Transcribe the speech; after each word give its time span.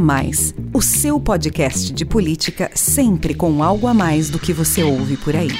Mais, 0.00 0.54
o 0.72 0.80
seu 0.80 1.20
podcast 1.20 1.92
de 1.92 2.06
política 2.06 2.70
sempre 2.74 3.34
com 3.34 3.62
algo 3.62 3.86
a 3.86 3.92
mais 3.92 4.30
do 4.30 4.38
que 4.38 4.50
você 4.50 4.82
ouve 4.82 5.18
por 5.18 5.36
aí. 5.36 5.50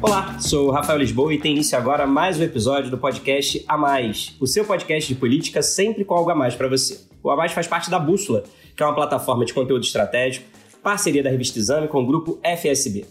Olá, 0.00 0.38
sou 0.38 0.68
o 0.68 0.70
Rafael 0.70 1.00
Lisboa 1.00 1.34
e 1.34 1.38
tem 1.38 1.52
início 1.52 1.76
agora 1.76 2.06
mais 2.06 2.38
um 2.38 2.44
episódio 2.44 2.92
do 2.92 2.96
podcast 2.96 3.64
A 3.66 3.76
Mais, 3.76 4.36
o 4.40 4.46
seu 4.46 4.64
podcast 4.64 5.12
de 5.12 5.18
política 5.18 5.62
sempre 5.62 6.04
com 6.04 6.14
algo 6.14 6.30
a 6.30 6.34
mais 6.34 6.54
para 6.54 6.68
você. 6.68 7.00
O 7.20 7.30
A 7.30 7.36
Mais 7.36 7.50
faz 7.50 7.66
parte 7.66 7.90
da 7.90 7.98
Bússola, 7.98 8.44
que 8.76 8.82
é 8.84 8.86
uma 8.86 8.94
plataforma 8.94 9.44
de 9.44 9.52
conteúdo 9.52 9.84
estratégico, 9.84 10.46
parceria 10.80 11.24
da 11.24 11.30
revista 11.30 11.58
Exame 11.58 11.88
com 11.88 12.00
o 12.00 12.06
grupo 12.06 12.38
FSB. 12.44 13.04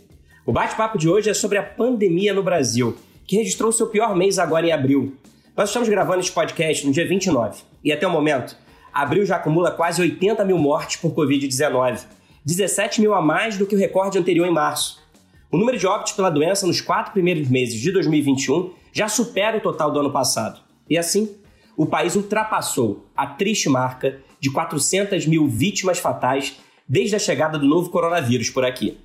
O 0.45 0.53
bate-papo 0.53 0.97
de 0.97 1.09
hoje 1.09 1.29
é 1.29 1.33
sobre 1.33 1.57
a 1.57 1.63
pandemia 1.63 2.33
no 2.33 2.41
Brasil, 2.41 2.95
que 3.27 3.35
registrou 3.35 3.73
seu 3.73 3.87
pior 3.87 4.15
mês 4.15 4.39
agora 4.39 4.65
em 4.65 4.71
abril. 4.71 5.17
Nós 5.55 5.67
estamos 5.67 5.89
gravando 5.89 6.21
este 6.21 6.31
podcast 6.31 6.87
no 6.87 6.93
dia 6.93 7.05
29 7.05 7.61
e 7.83 7.91
até 7.91 8.07
o 8.07 8.09
momento 8.09 8.55
abril 8.93 9.25
já 9.25 9.37
acumula 9.37 9.71
quase 9.71 10.01
80 10.01 10.43
mil 10.45 10.57
mortes 10.57 10.97
por 10.97 11.13
Covid-19, 11.13 12.05
17 12.45 13.01
mil 13.01 13.13
a 13.13 13.21
mais 13.21 13.57
do 13.57 13.65
que 13.65 13.75
o 13.75 13.77
recorde 13.77 14.17
anterior 14.17 14.47
em 14.47 14.53
março. 14.53 14.99
O 15.51 15.57
número 15.57 15.77
de 15.77 15.85
óbitos 15.85 16.13
pela 16.13 16.29
doença 16.29 16.65
nos 16.65 16.81
quatro 16.81 17.11
primeiros 17.11 17.49
meses 17.49 17.79
de 17.79 17.91
2021 17.91 18.73
já 18.93 19.07
supera 19.07 19.57
o 19.57 19.61
total 19.61 19.91
do 19.91 19.99
ano 19.99 20.11
passado. 20.11 20.61
E 20.89 20.97
assim, 20.97 21.35
o 21.75 21.85
país 21.85 22.15
ultrapassou 22.15 23.05
a 23.15 23.27
triste 23.27 23.69
marca 23.69 24.19
de 24.39 24.51
400 24.51 25.25
mil 25.25 25.47
vítimas 25.47 25.99
fatais 25.99 26.57
desde 26.87 27.15
a 27.15 27.19
chegada 27.19 27.57
do 27.57 27.67
novo 27.67 27.89
coronavírus 27.89 28.49
por 28.49 28.65
aqui. 28.65 28.97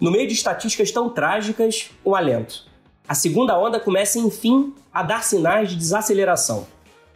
No 0.00 0.10
meio 0.10 0.28
de 0.28 0.34
estatísticas 0.34 0.90
tão 0.90 1.10
trágicas, 1.10 1.90
o 2.04 2.14
alento. 2.14 2.66
A 3.08 3.14
segunda 3.14 3.58
onda 3.58 3.80
começa, 3.80 4.18
enfim, 4.18 4.72
a 4.92 5.02
dar 5.02 5.24
sinais 5.24 5.70
de 5.70 5.76
desaceleração. 5.76 6.66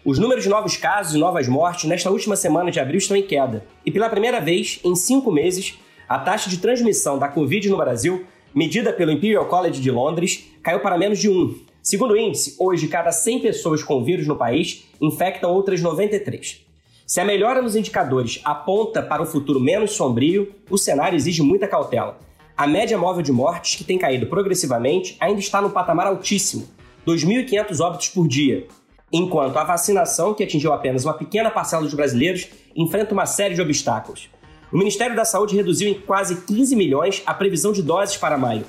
Os 0.05 0.19
números 0.19 0.42
de 0.42 0.51
novos 0.51 0.77
casos 0.77 1.14
e 1.14 1.19
novas 1.19 1.47
mortes 1.47 1.89
nesta 1.89 2.11
última 2.11 2.34
semana 2.34 2.72
de 2.72 2.81
abril 2.81 2.98
estão 2.98 3.17
em 3.17 3.22
queda. 3.22 3.64
E 3.86 3.91
pela 3.91 4.11
primeira 4.11 4.41
vez 4.41 4.81
em 4.83 4.97
cinco 4.97 5.31
meses, 5.31 5.78
a 6.09 6.19
taxa 6.19 6.50
de 6.50 6.59
transmissão 6.59 7.20
da 7.20 7.28
Covid 7.28 7.69
no 7.69 7.77
Brasil, 7.77 8.27
medida 8.53 8.92
pelo 8.92 9.12
Imperial 9.12 9.47
College 9.47 9.81
de 9.81 9.92
Londres, 9.92 10.50
caiu 10.61 10.81
para 10.81 10.98
menos 10.98 11.20
de 11.20 11.31
um. 11.31 11.56
Segundo 11.81 12.14
o 12.14 12.17
índice, 12.17 12.56
hoje 12.59 12.89
cada 12.89 13.12
100 13.12 13.42
pessoas 13.42 13.84
com 13.84 14.03
vírus 14.03 14.27
no 14.27 14.34
país 14.34 14.89
infectam 15.00 15.53
outras 15.53 15.81
93. 15.81 16.66
Se 17.06 17.20
a 17.20 17.25
melhora 17.25 17.62
nos 17.62 17.77
indicadores 17.77 18.41
aponta 18.44 19.05
para 19.05 19.22
um 19.22 19.27
futuro 19.27 19.61
menos 19.61 19.92
sombrio, 19.92 20.53
o 20.69 20.77
cenário 20.77 21.14
exige 21.14 21.42
muita 21.42 21.69
cautela. 21.69 22.19
A 22.56 22.66
média 22.66 22.98
móvel 22.98 23.22
de 23.22 23.31
mortes, 23.31 23.77
que 23.77 23.84
tem 23.84 23.98
caído 23.98 24.27
progressivamente, 24.27 25.16
ainda 25.20 25.39
está 25.39 25.62
no 25.62 25.70
patamar 25.70 26.09
altíssimo, 26.09 26.66
2.500 27.06 27.81
óbitos 27.81 28.09
por 28.09 28.27
dia, 28.27 28.66
enquanto 29.13 29.57
a 29.59 29.65
vacinação, 29.65 30.33
que 30.33 30.43
atingiu 30.43 30.73
apenas 30.73 31.05
uma 31.05 31.13
pequena 31.13 31.51
parcela 31.51 31.83
dos 31.83 31.95
brasileiros, 31.95 32.49
enfrenta 32.75 33.13
uma 33.13 33.27
série 33.27 33.55
de 33.55 33.61
obstáculos. 33.61 34.31
O 34.73 34.79
Ministério 34.79 35.15
da 35.15 35.25
Saúde 35.25 35.55
reduziu 35.55 35.91
em 35.91 35.95
quase 35.95 36.47
15 36.47 36.75
milhões 36.75 37.23
a 37.27 37.35
previsão 37.35 37.73
de 37.73 37.83
doses 37.83 38.17
para 38.17 38.39
maio. 38.39 38.65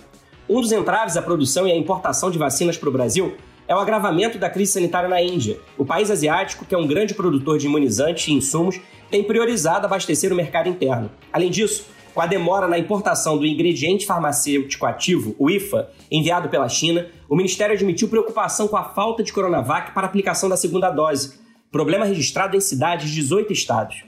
Um 0.50 0.60
dos 0.60 0.74
entraves 0.74 1.16
à 1.16 1.22
produção 1.22 1.66
e 1.66 1.72
à 1.72 1.76
importação 1.78 2.30
de 2.30 2.38
vacinas 2.38 2.76
para 2.76 2.90
o 2.90 2.92
Brasil 2.92 3.38
é 3.66 3.74
o 3.74 3.80
agravamento 3.80 4.38
da 4.38 4.50
crise 4.50 4.74
sanitária 4.74 5.08
na 5.08 5.22
Índia. 5.22 5.58
O 5.78 5.86
país 5.86 6.12
asiático, 6.12 6.66
que 6.66 6.76
é 6.76 6.78
um 6.78 6.86
grande 6.86 7.14
produtor 7.14 7.58
de 7.58 7.68
imunizantes 7.68 8.28
e 8.28 8.34
insumos, 8.34 8.82
tem 9.10 9.24
priorizado 9.24 9.86
abastecer 9.86 10.34
o 10.34 10.36
mercado 10.36 10.68
interno. 10.68 11.10
Além 11.32 11.50
disso, 11.50 11.86
com 12.14 12.22
a 12.22 12.28
demora 12.28 12.68
na 12.68 12.78
importação 12.78 13.38
do 13.38 13.46
ingrediente 13.46 14.06
farmacêutico 14.06 14.86
ativo, 14.86 15.36
o 15.40 15.50
IFA, 15.50 15.90
enviado 16.12 16.50
pela 16.50 16.70
China, 16.70 17.08
o 17.34 17.36
Ministério 17.36 17.74
admitiu 17.74 18.08
preocupação 18.08 18.68
com 18.68 18.78
a 18.78 18.84
falta 18.84 19.24
de 19.24 19.34
Coronavac 19.34 19.92
para 19.92 20.06
aplicação 20.06 20.48
da 20.48 20.56
segunda 20.56 20.92
dose, 20.92 21.40
problema 21.72 22.06
registrado 22.06 22.56
em 22.56 22.60
cidades 22.60 23.10
de 23.10 23.16
18 23.16 23.52
estados. 23.52 24.04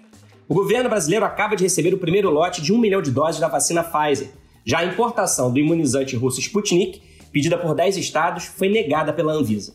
O 0.47 0.53
governo 0.53 0.87
brasileiro 0.87 1.25
acaba 1.25 1.55
de 1.55 1.63
receber 1.63 1.91
o 1.91 1.97
primeiro 1.97 2.29
lote 2.29 2.61
de 2.61 2.71
um 2.71 2.77
milhão 2.77 3.01
de 3.01 3.09
doses 3.09 3.41
da 3.41 3.47
vacina 3.47 3.83
Pfizer. 3.83 4.29
Já 4.63 4.77
a 4.77 4.85
importação 4.85 5.51
do 5.51 5.57
imunizante 5.57 6.15
russo 6.15 6.39
Sputnik, 6.39 7.01
pedida 7.31 7.57
por 7.57 7.73
10 7.73 7.97
estados, 7.97 8.45
foi 8.45 8.69
negada 8.69 9.11
pela 9.11 9.33
Anvisa. 9.33 9.73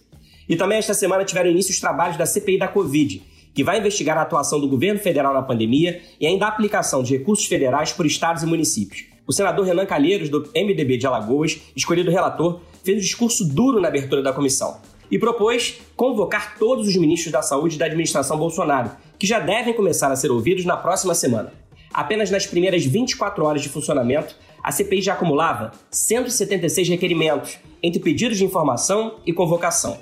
E 0.48 0.54
também 0.54 0.78
esta 0.78 0.94
semana 0.94 1.25
tiveram 1.25 1.50
início 1.50 1.72
os 1.72 1.80
trabalhos 1.80 2.16
da 2.16 2.26
CPI 2.26 2.56
da 2.56 2.69
Covid, 2.69 3.20
que 3.52 3.64
vai 3.64 3.80
investigar 3.80 4.16
a 4.16 4.22
atuação 4.22 4.60
do 4.60 4.69
governo 4.69 5.00
federal 5.00 5.34
na 5.34 5.42
pandemia 5.42 6.00
e 6.20 6.26
ainda 6.28 6.46
a 6.46 6.50
aplicação 6.50 7.02
de 7.02 7.16
recursos 7.16 7.46
federais 7.46 7.92
por 7.92 8.06
estados 8.06 8.44
e 8.44 8.46
municípios. 8.46 9.09
O 9.30 9.32
senador 9.32 9.64
Renan 9.64 9.86
Calheiros, 9.86 10.28
do 10.28 10.41
MDB 10.56 10.96
de 10.96 11.06
Alagoas, 11.06 11.60
escolhido 11.76 12.10
relator, 12.10 12.62
fez 12.82 12.98
um 12.98 13.00
discurso 13.00 13.44
duro 13.44 13.80
na 13.80 13.86
abertura 13.86 14.24
da 14.24 14.32
comissão 14.32 14.78
e 15.08 15.20
propôs 15.20 15.80
convocar 15.94 16.58
todos 16.58 16.88
os 16.88 16.96
ministros 16.96 17.30
da 17.30 17.40
saúde 17.40 17.78
da 17.78 17.84
administração 17.84 18.36
Bolsonaro, 18.36 18.90
que 19.16 19.28
já 19.28 19.38
devem 19.38 19.72
começar 19.72 20.10
a 20.10 20.16
ser 20.16 20.32
ouvidos 20.32 20.64
na 20.64 20.76
próxima 20.76 21.14
semana. 21.14 21.52
Apenas 21.94 22.28
nas 22.28 22.44
primeiras 22.44 22.84
24 22.84 23.44
horas 23.44 23.62
de 23.62 23.69
funcionamento, 23.69 24.34
a 24.64 24.72
CPI 24.72 25.00
já 25.00 25.12
acumulava 25.12 25.70
176 25.92 26.88
requerimentos, 26.88 27.56
entre 27.80 28.02
pedidos 28.02 28.36
de 28.36 28.44
informação 28.44 29.20
e 29.24 29.32
convocação. 29.32 29.96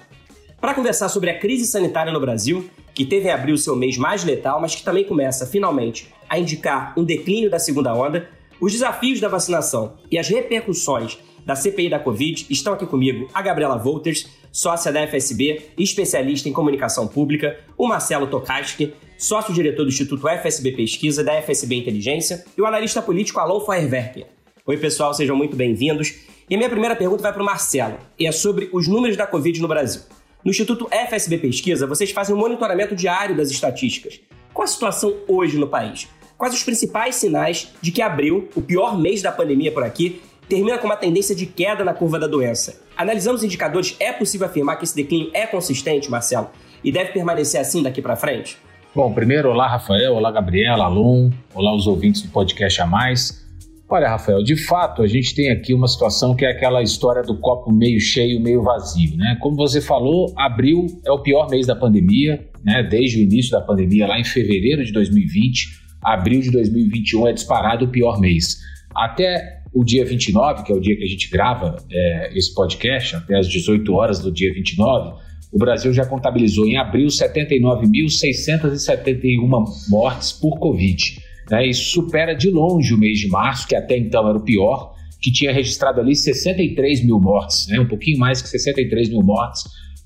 Para 0.59 0.73
conversar 0.73 1.11
sobre 1.11 1.29
a 1.29 1.39
crise 1.39 1.67
sanitária 1.67 2.15
no 2.15 2.21
Brasil, 2.21 2.71
que 2.95 3.05
teve 3.05 3.29
em 3.29 3.33
abril 3.33 3.59
seu 3.59 3.77
mês 3.77 3.99
mais 3.99 4.25
letal, 4.25 4.59
mas 4.59 4.75
que 4.75 4.83
também 4.83 5.05
começa, 5.05 5.47
finalmente, 5.47 6.09
a 6.31 6.39
indicar 6.39 6.95
um 6.97 7.05
declínio 7.05 7.51
da 7.51 7.59
segunda 7.59 7.95
onda, 7.95 8.38
os 8.61 8.73
desafios 8.73 9.21
da 9.21 9.29
vacinação 9.29 9.95
e 10.11 10.19
as 10.19 10.29
repercussões 10.29 11.19
da 11.47 11.55
CPI 11.55 11.89
da 11.89 11.99
Covid, 11.99 12.47
estão 12.51 12.75
aqui 12.75 12.87
comigo 12.87 13.29
a 13.33 13.41
Gabriela 13.41 13.79
Wolters, 13.79 14.29
sócia 14.53 14.93
da 14.93 15.07
FSB 15.07 15.71
especialista 15.79 16.49
em 16.49 16.53
comunicação 16.53 17.07
pública, 17.07 17.59
o 17.77 17.87
Marcelo 17.87 18.27
Tokaski, 18.27 18.93
sócio-diretor 19.17 19.85
do 19.85 19.89
Instituto 19.89 20.29
FSB 20.29 20.73
Pesquisa 20.73 21.25
da 21.25 21.41
FSB 21.41 21.77
Inteligência, 21.77 22.45
e 22.57 22.61
o 22.61 22.67
analista 22.67 23.01
político 23.01 23.41
Alon 23.41 23.61
Feuerwerker. 23.61 24.27
Oi, 24.67 24.77
pessoal, 24.77 25.15
sejam 25.15 25.35
muito 25.35 25.57
bem-vindos. 25.57 26.15
E 26.51 26.55
a 26.55 26.59
minha 26.59 26.69
primeira 26.69 26.95
pergunta 26.95 27.23
vai 27.23 27.33
para 27.33 27.43
o 27.43 27.47
Marcelo, 27.47 27.99
e 28.19 28.27
é 28.27 28.33
sobre 28.33 28.69
os 28.73 28.87
números 28.87 29.17
da 29.17 29.27
Covid 29.27 29.61
no 29.61 29.69
Brasil. 29.69 30.03
No 30.45 30.51
Instituto 30.51 30.89
FSB 30.91 31.39
Pesquisa, 31.39 31.87
vocês 31.87 32.11
fazem 32.11 32.35
um 32.35 32.39
monitoramento 32.39 32.95
diário 32.95 33.37
das 33.37 33.51
estatísticas. 33.51 34.21
Qual 34.53 34.65
a 34.65 34.69
situação 34.69 35.17
hoje 35.27 35.57
no 35.57 35.67
país? 35.67 36.09
Quais 36.39 36.55
os 36.55 36.63
principais 36.63 37.17
sinais 37.17 37.75
de 37.83 37.91
que 37.91 38.01
abril, 38.01 38.49
o 38.55 38.63
pior 38.63 38.97
mês 38.97 39.21
da 39.21 39.33
pandemia 39.33 39.73
por 39.73 39.83
aqui, 39.83 40.23
termina 40.49 40.79
com 40.79 40.87
uma 40.87 40.97
tendência 40.97 41.35
de 41.35 41.45
queda 41.45 41.85
na 41.85 41.93
curva 41.93 42.17
da 42.17 42.29
doença? 42.29 42.81
Analisando 42.97 43.39
os 43.39 43.43
indicadores, 43.43 43.97
é 43.99 44.13
possível 44.13 44.47
afirmar 44.47 44.77
que 44.77 44.85
esse 44.85 44.95
declínio 44.95 45.33
é 45.35 45.49
consistente, 45.49 46.09
Marcelo, 46.09 46.49
e 46.85 46.93
deve 46.93 47.11
permanecer 47.11 47.61
assim 47.61 47.83
daqui 47.83 48.01
para 48.01 48.15
frente? 48.15 48.57
Bom, 48.95 49.13
primeiro, 49.13 49.51
olá 49.51 49.67
Rafael, 49.67 50.15
olá 50.15 50.31
Gabriela, 50.31 50.85
Alon, 50.85 51.29
olá 51.53 51.75
os 51.75 51.89
ouvintes 51.89 52.23
do 52.23 52.29
podcast 52.29 52.83
a 52.83 52.87
mais. 52.87 53.45
Olha, 53.89 54.09
Rafael, 54.09 54.41
de 54.41 54.55
fato, 54.55 55.03
a 55.03 55.09
gente 55.09 55.35
tem 55.35 55.51
aqui 55.51 55.75
uma 55.75 55.89
situação 55.89 56.37
que 56.37 56.45
é 56.45 56.53
aquela 56.53 56.83
história 56.83 57.23
do 57.23 57.37
copo 57.41 57.73
meio 57.73 57.99
cheio, 57.99 58.41
meio 58.41 58.63
vazio, 58.63 59.17
né? 59.17 59.37
Como 59.41 59.57
você 59.57 59.81
falou, 59.81 60.33
abril 60.37 60.87
é 61.05 61.11
o 61.11 61.19
pior 61.19 61.51
mês 61.51 61.67
da 61.67 61.75
pandemia, 61.75 62.49
né? 62.63 62.87
Desde 62.89 63.19
o 63.19 63.23
início 63.23 63.51
da 63.51 63.61
pandemia, 63.61 64.07
lá 64.07 64.21
em 64.21 64.25
fevereiro 64.25 64.85
de 64.85 64.93
2020, 64.93 65.88
abril 66.03 66.41
de 66.41 66.51
2021 66.51 67.29
é 67.29 67.33
disparado 67.33 67.85
o 67.85 67.89
pior 67.89 68.21
mês. 68.21 68.59
Até 68.95 69.59
o 69.73 69.85
dia 69.85 70.05
29, 70.05 70.65
que 70.65 70.73
é 70.73 70.75
o 70.75 70.81
dia 70.81 70.97
que 70.97 71.05
a 71.05 71.09
gente 71.09 71.31
grava 71.31 71.77
é, 71.91 72.37
esse 72.37 72.53
podcast, 72.55 73.17
até 73.17 73.37
as 73.37 73.49
18 73.49 73.93
horas 73.93 74.19
do 74.19 74.33
dia 74.33 74.53
29, 74.53 75.19
o 75.53 75.59
Brasil 75.59 75.93
já 75.93 76.05
contabilizou 76.05 76.67
em 76.67 76.77
abril 76.77 77.07
79.671 77.07 79.89
mortes 79.89 80.33
por 80.33 80.59
Covid. 80.59 81.21
Né? 81.51 81.69
Isso 81.69 81.91
supera 81.91 82.35
de 82.35 82.51
longe 82.51 82.95
o 82.95 82.99
mês 82.99 83.19
de 83.19 83.29
março, 83.29 83.67
que 83.67 83.75
até 83.75 83.97
então 83.97 84.29
era 84.29 84.37
o 84.37 84.45
pior, 84.45 84.95
que 85.21 85.33
tinha 85.33 85.53
registrado 85.53 86.01
ali 86.01 86.15
63 86.15 87.05
mil 87.05 87.19
mortes, 87.19 87.67
né? 87.69 87.81
um 87.81 87.89
pouquinho 87.89 88.19
mais 88.19 88.41
que 88.43 88.49
63 88.49 89.09
mil 89.09 89.23
mortes 89.23 89.65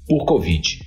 por 0.08 0.24
Covid. 0.24 0.80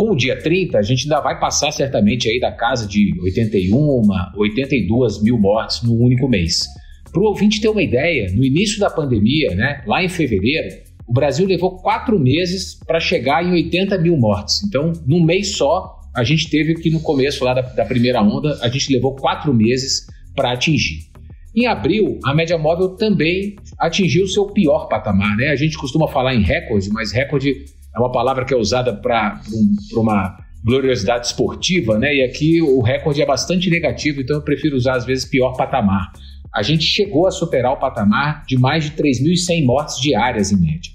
Com 0.00 0.12
o 0.12 0.16
dia 0.16 0.34
30, 0.34 0.78
a 0.78 0.82
gente 0.82 1.02
ainda 1.02 1.20
vai 1.20 1.38
passar 1.38 1.70
certamente 1.72 2.26
aí 2.26 2.40
da 2.40 2.50
casa 2.50 2.88
de 2.88 3.12
81, 3.20 4.00
82 4.34 5.22
mil 5.22 5.38
mortes 5.38 5.82
no 5.82 5.94
único 5.94 6.26
mês. 6.26 6.66
Para 7.12 7.20
o 7.20 7.26
ouvinte 7.26 7.60
ter 7.60 7.68
uma 7.68 7.82
ideia, 7.82 8.32
no 8.32 8.42
início 8.42 8.80
da 8.80 8.88
pandemia, 8.88 9.54
né, 9.54 9.82
lá 9.86 10.02
em 10.02 10.08
fevereiro, 10.08 10.74
o 11.06 11.12
Brasil 11.12 11.46
levou 11.46 11.76
quatro 11.82 12.18
meses 12.18 12.80
para 12.86 12.98
chegar 12.98 13.44
em 13.44 13.52
80 13.52 13.98
mil 13.98 14.16
mortes. 14.16 14.64
Então, 14.64 14.90
num 15.06 15.22
mês 15.22 15.54
só, 15.58 16.00
a 16.16 16.24
gente 16.24 16.48
teve 16.48 16.76
que 16.76 16.88
no 16.88 17.00
começo 17.00 17.44
lá 17.44 17.52
da, 17.52 17.60
da 17.60 17.84
primeira 17.84 18.22
onda, 18.22 18.58
a 18.62 18.68
gente 18.70 18.90
levou 18.90 19.14
quatro 19.14 19.52
meses 19.52 20.06
para 20.34 20.52
atingir. 20.52 21.10
Em 21.54 21.66
abril, 21.66 22.18
a 22.24 22.32
média 22.32 22.56
móvel 22.56 22.96
também 22.96 23.54
atingiu 23.78 24.26
seu 24.26 24.46
pior 24.46 24.88
patamar. 24.88 25.36
Né? 25.36 25.48
A 25.48 25.56
gente 25.56 25.76
costuma 25.76 26.08
falar 26.08 26.34
em 26.34 26.42
recorde, 26.42 26.88
mas 26.88 27.12
recorde 27.12 27.66
é 27.94 27.98
uma 27.98 28.12
palavra 28.12 28.44
que 28.44 28.54
é 28.54 28.56
usada 28.56 28.94
para 28.94 29.40
um, 29.52 30.00
uma 30.00 30.36
gloriosidade 30.64 31.26
esportiva, 31.26 31.98
né? 31.98 32.14
e 32.14 32.22
aqui 32.22 32.60
o 32.60 32.80
recorde 32.82 33.22
é 33.22 33.26
bastante 33.26 33.70
negativo, 33.70 34.20
então 34.20 34.36
eu 34.36 34.42
prefiro 34.42 34.76
usar 34.76 34.96
às 34.96 35.04
vezes 35.04 35.24
pior 35.24 35.56
patamar. 35.56 36.12
A 36.54 36.62
gente 36.62 36.84
chegou 36.84 37.26
a 37.26 37.30
superar 37.30 37.72
o 37.72 37.78
patamar 37.78 38.44
de 38.46 38.58
mais 38.58 38.84
de 38.84 38.90
3.100 38.90 39.64
mortes 39.64 40.00
diárias 40.00 40.52
em 40.52 40.60
média. 40.60 40.92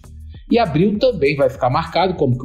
E 0.51 0.59
abril 0.59 0.99
também 0.99 1.35
vai 1.35 1.49
ficar 1.49 1.69
marcado, 1.69 2.13
como, 2.15 2.37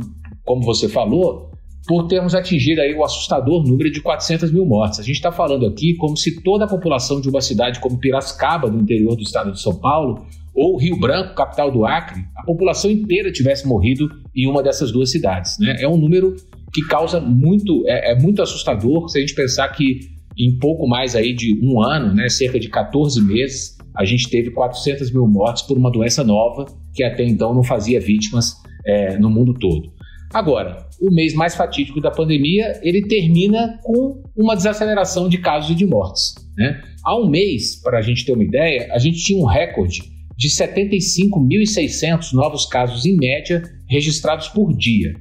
como 0.45 0.63
você 0.63 0.89
falou, 0.89 1.51
por 1.87 2.07
termos 2.07 2.35
atingido 2.35 2.81
aí 2.81 2.95
o 2.95 3.05
assustador 3.05 3.65
número 3.67 3.91
de 3.91 4.01
400 4.01 4.53
mil 4.53 4.65
mortes. 4.65 5.01
A 5.01 5.03
gente 5.03 5.17
está 5.17 5.33
falando 5.33 5.67
aqui 5.67 5.95
como 5.97 6.17
se 6.17 6.41
toda 6.43 6.65
a 6.65 6.69
população 6.69 7.21
de 7.21 7.29
uma 7.29 7.41
cidade 7.41 7.81
como 7.81 7.99
Piracicaba, 7.99 8.71
no 8.71 8.81
interior 8.81 9.17
do 9.17 9.23
estado 9.23 9.53
de 9.53 9.61
São 9.61 9.75
Paulo, 9.75 10.25
ou 10.55 10.77
Rio 10.77 10.99
Branco, 10.99 11.35
capital 11.35 11.71
do 11.71 11.85
Acre, 11.85 12.25
a 12.37 12.43
população 12.43 12.91
inteira 12.91 13.33
tivesse 13.33 13.67
morrido 13.67 14.09
em 14.35 14.47
uma 14.47 14.63
dessas 14.63 14.93
duas 14.93 15.11
cidades. 15.11 15.59
Né? 15.59 15.77
É 15.81 15.89
um 15.89 15.97
número 15.97 16.37
que 16.73 16.83
causa 16.83 17.21
muito, 17.21 17.85
é, 17.87 18.13
é, 18.13 18.19
muito 18.19 18.43
assustador 18.43 19.09
se 19.09 19.19
a 19.19 19.21
gente 19.21 19.35
pensar 19.35 19.69
que 19.69 20.01
em 20.39 20.59
pouco 20.59 20.87
mais 20.87 21.15
aí 21.17 21.35
de 21.35 21.59
um 21.63 21.83
ano, 21.83 22.15
né, 22.15 22.29
cerca 22.29 22.59
de 22.59 22.69
14 22.69 23.21
meses, 23.21 23.77
a 23.97 24.05
gente 24.05 24.29
teve 24.31 24.51
400 24.51 25.13
mil 25.13 25.27
mortes 25.27 25.63
por 25.63 25.77
uma 25.77 25.91
doença 25.91 26.25
nova 26.25 26.67
que 26.95 27.03
até 27.03 27.25
então 27.25 27.55
não 27.55 27.63
fazia 27.63 28.01
vítimas 28.01 28.55
é, 28.87 29.19
no 29.19 29.29
mundo 29.29 29.55
todo. 29.55 29.93
Agora, 30.33 30.87
o 31.01 31.11
mês 31.13 31.35
mais 31.35 31.57
fatídico 31.57 32.01
da 32.01 32.11
pandemia, 32.11 32.79
ele 32.83 33.03
termina 33.03 33.79
com 33.83 34.23
uma 34.37 34.55
desaceleração 34.55 35.29
de 35.29 35.39
casos 35.39 35.71
e 35.71 35.75
de 35.75 35.85
mortes. 35.85 36.35
Né? 36.57 36.81
Há 37.05 37.19
um 37.19 37.29
mês, 37.29 37.83
para 37.83 37.99
a 37.99 38.03
gente 38.03 38.25
ter 38.25 38.33
uma 38.33 38.45
ideia, 38.45 38.89
a 38.93 38.99
gente 38.99 39.19
tinha 39.19 39.43
um 39.43 39.45
recorde 39.45 40.03
de 40.41 40.49
75.600 40.49 42.33
novos 42.33 42.65
casos 42.65 43.05
em 43.05 43.15
média 43.15 43.63
registrados 43.87 44.49
por 44.49 44.75
dia. 44.75 45.13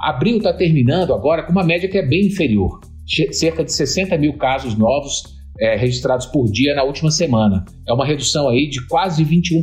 Abril 0.00 0.38
está 0.38 0.52
terminando 0.52 1.14
agora 1.14 1.44
com 1.44 1.52
uma 1.52 1.62
média 1.62 1.88
que 1.88 1.96
é 1.96 2.04
bem 2.04 2.26
inferior, 2.26 2.80
cerca 3.30 3.62
de 3.62 3.72
60 3.72 4.18
mil 4.18 4.36
casos 4.36 4.76
novos 4.76 5.22
é, 5.60 5.76
registrados 5.76 6.26
por 6.26 6.50
dia 6.50 6.74
na 6.74 6.82
última 6.82 7.12
semana. 7.12 7.64
É 7.86 7.92
uma 7.92 8.04
redução 8.04 8.48
aí 8.48 8.68
de 8.68 8.84
quase 8.88 9.24
21%. 9.24 9.62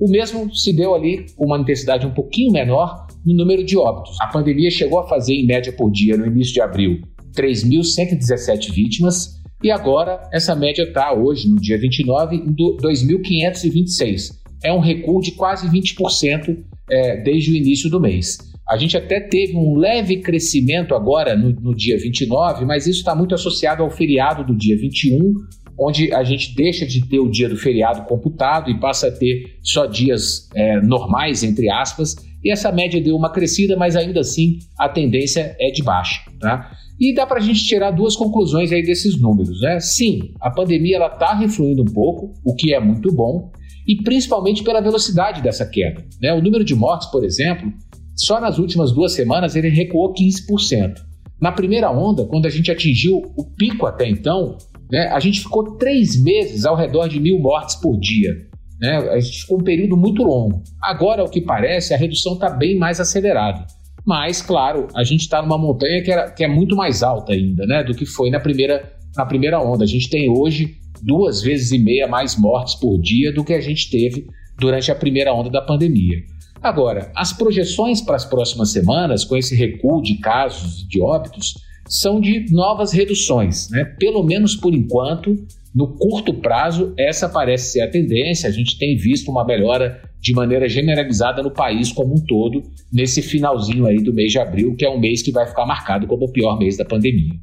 O 0.00 0.10
mesmo 0.10 0.52
se 0.52 0.72
deu 0.72 0.92
ali 0.92 1.26
com 1.36 1.46
uma 1.46 1.60
intensidade 1.60 2.04
um 2.04 2.12
pouquinho 2.12 2.50
menor 2.50 3.06
no 3.24 3.32
número 3.32 3.62
de 3.62 3.78
óbitos. 3.78 4.20
A 4.20 4.26
pandemia 4.26 4.72
chegou 4.72 4.98
a 4.98 5.06
fazer, 5.06 5.34
em 5.34 5.46
média 5.46 5.72
por 5.72 5.88
dia, 5.88 6.16
no 6.16 6.26
início 6.26 6.54
de 6.54 6.60
abril, 6.60 7.00
3.117 7.36 8.72
vítimas, 8.72 9.39
e 9.62 9.70
agora 9.70 10.20
essa 10.32 10.54
média 10.54 10.82
está 10.82 11.12
hoje, 11.12 11.48
no 11.48 11.60
dia 11.60 11.78
29, 11.78 12.36
em 12.36 12.54
2.526. 12.54 14.38
É 14.62 14.72
um 14.72 14.78
recuo 14.78 15.20
de 15.20 15.32
quase 15.32 15.68
20% 15.68 16.56
é, 16.90 17.22
desde 17.22 17.52
o 17.52 17.56
início 17.56 17.90
do 17.90 18.00
mês. 18.00 18.38
A 18.68 18.76
gente 18.76 18.96
até 18.96 19.20
teve 19.20 19.56
um 19.56 19.76
leve 19.76 20.18
crescimento 20.18 20.94
agora 20.94 21.36
no, 21.36 21.50
no 21.50 21.74
dia 21.74 21.98
29, 21.98 22.64
mas 22.64 22.86
isso 22.86 23.00
está 23.00 23.14
muito 23.14 23.34
associado 23.34 23.82
ao 23.82 23.90
feriado 23.90 24.44
do 24.44 24.56
dia 24.56 24.76
21, 24.78 25.34
onde 25.78 26.12
a 26.12 26.22
gente 26.22 26.54
deixa 26.54 26.86
de 26.86 27.06
ter 27.08 27.18
o 27.18 27.30
dia 27.30 27.48
do 27.48 27.56
feriado 27.56 28.06
computado 28.06 28.70
e 28.70 28.78
passa 28.78 29.08
a 29.08 29.10
ter 29.10 29.56
só 29.62 29.86
dias 29.86 30.48
é, 30.54 30.80
normais, 30.80 31.42
entre 31.42 31.70
aspas, 31.70 32.14
e 32.44 32.50
essa 32.50 32.70
média 32.70 33.00
deu 33.00 33.16
uma 33.16 33.30
crescida, 33.30 33.76
mas 33.76 33.96
ainda 33.96 34.20
assim 34.20 34.58
a 34.78 34.88
tendência 34.88 35.56
é 35.58 35.70
de 35.70 35.82
baixa. 35.82 36.22
Tá? 36.38 36.70
E 37.00 37.14
dá 37.14 37.26
para 37.26 37.38
a 37.38 37.42
gente 37.42 37.64
tirar 37.64 37.92
duas 37.92 38.14
conclusões 38.14 38.70
aí 38.70 38.82
desses 38.82 39.18
números. 39.18 39.58
Né? 39.62 39.80
Sim, 39.80 40.18
a 40.40 40.50
pandemia 40.50 40.98
está 41.06 41.34
refluindo 41.34 41.82
um 41.82 41.92
pouco, 41.92 42.34
o 42.44 42.54
que 42.54 42.74
é 42.74 42.78
muito 42.78 43.10
bom, 43.10 43.50
e 43.88 43.96
principalmente 44.02 44.62
pela 44.62 44.82
velocidade 44.82 45.40
dessa 45.40 45.64
queda. 45.66 46.04
Né? 46.20 46.34
O 46.34 46.42
número 46.42 46.62
de 46.62 46.74
mortes, 46.74 47.10
por 47.10 47.24
exemplo, 47.24 47.72
só 48.14 48.38
nas 48.38 48.58
últimas 48.58 48.92
duas 48.92 49.14
semanas 49.14 49.56
ele 49.56 49.70
recuou 49.70 50.12
15%. 50.12 50.94
Na 51.40 51.50
primeira 51.50 51.90
onda, 51.90 52.26
quando 52.26 52.44
a 52.44 52.50
gente 52.50 52.70
atingiu 52.70 53.22
o 53.34 53.44
pico 53.56 53.86
até 53.86 54.06
então, 54.06 54.58
né, 54.92 55.08
a 55.08 55.18
gente 55.18 55.40
ficou 55.40 55.78
três 55.78 56.22
meses 56.22 56.66
ao 56.66 56.76
redor 56.76 57.08
de 57.08 57.18
mil 57.18 57.38
mortes 57.38 57.76
por 57.76 57.98
dia. 57.98 58.30
Né? 58.78 58.96
A 59.10 59.20
gente 59.20 59.40
ficou 59.40 59.58
um 59.58 59.64
período 59.64 59.96
muito 59.96 60.22
longo. 60.22 60.62
Agora, 60.82 61.24
o 61.24 61.30
que 61.30 61.40
parece, 61.40 61.94
a 61.94 61.96
redução 61.96 62.34
está 62.34 62.50
bem 62.50 62.76
mais 62.76 63.00
acelerada. 63.00 63.66
Mas, 64.04 64.40
claro, 64.40 64.88
a 64.94 65.04
gente 65.04 65.20
está 65.20 65.42
numa 65.42 65.58
montanha 65.58 66.02
que, 66.02 66.10
era, 66.10 66.30
que, 66.30 66.44
é 66.44 66.48
muito 66.48 66.74
mais 66.76 67.02
alta 67.02 67.32
ainda 67.32 67.66
né, 67.66 67.84
do 67.84 67.94
que 67.94 68.06
foi 68.06 68.30
na 68.30 68.40
primeira, 68.40 68.92
na 69.16 69.26
primeira 69.26 69.60
onda. 69.60 69.84
A 69.84 69.86
gente 69.86 70.08
tem 70.08 70.30
hoje 70.30 70.76
duas 71.02 71.42
vezes 71.42 71.72
e 71.72 71.78
meia 71.78 72.06
mais 72.06 72.36
mortes 72.36 72.74
por 72.74 72.98
dia 73.00 73.32
do 73.32 73.44
que 73.44 73.52
a 73.52 73.60
gente 73.60 73.90
teve 73.90 74.26
durante 74.58 74.90
a 74.90 74.94
primeira 74.94 75.32
onda 75.32 75.50
da 75.50 75.62
pandemia. 75.62 76.18
Agora, 76.62 77.10
as 77.16 77.32
projeções 77.32 78.02
para 78.02 78.16
as 78.16 78.24
próximas 78.24 78.70
semanas, 78.70 79.24
com 79.24 79.36
esse 79.36 79.54
recuo 79.56 80.02
de 80.02 80.18
casos 80.18 80.86
de 80.86 81.00
óbitos, 81.00 81.54
são 81.88 82.20
de 82.20 82.52
novas 82.52 82.92
reduções, 82.92 83.68
né? 83.70 83.84
pelo 83.98 84.22
menos 84.22 84.54
por 84.54 84.74
enquanto, 84.74 85.34
no 85.74 85.96
curto 85.96 86.34
prazo, 86.34 86.92
essa 86.98 87.28
parece 87.28 87.72
ser 87.72 87.80
a 87.80 87.90
tendência. 87.90 88.48
A 88.48 88.52
gente 88.52 88.78
tem 88.78 88.96
visto 88.96 89.30
uma 89.30 89.44
melhora 89.44 90.02
de 90.20 90.32
maneira 90.34 90.68
generalizada 90.68 91.42
no 91.42 91.50
país 91.50 91.90
como 91.90 92.14
um 92.14 92.24
todo, 92.24 92.62
nesse 92.92 93.22
finalzinho 93.22 93.86
aí 93.86 93.96
do 93.96 94.12
mês 94.12 94.30
de 94.30 94.38
abril, 94.38 94.76
que 94.76 94.84
é 94.84 94.90
um 94.90 95.00
mês 95.00 95.22
que 95.22 95.32
vai 95.32 95.46
ficar 95.46 95.64
marcado 95.64 96.06
como 96.06 96.26
o 96.26 96.32
pior 96.32 96.58
mês 96.58 96.76
da 96.76 96.84
pandemia. 96.84 97.34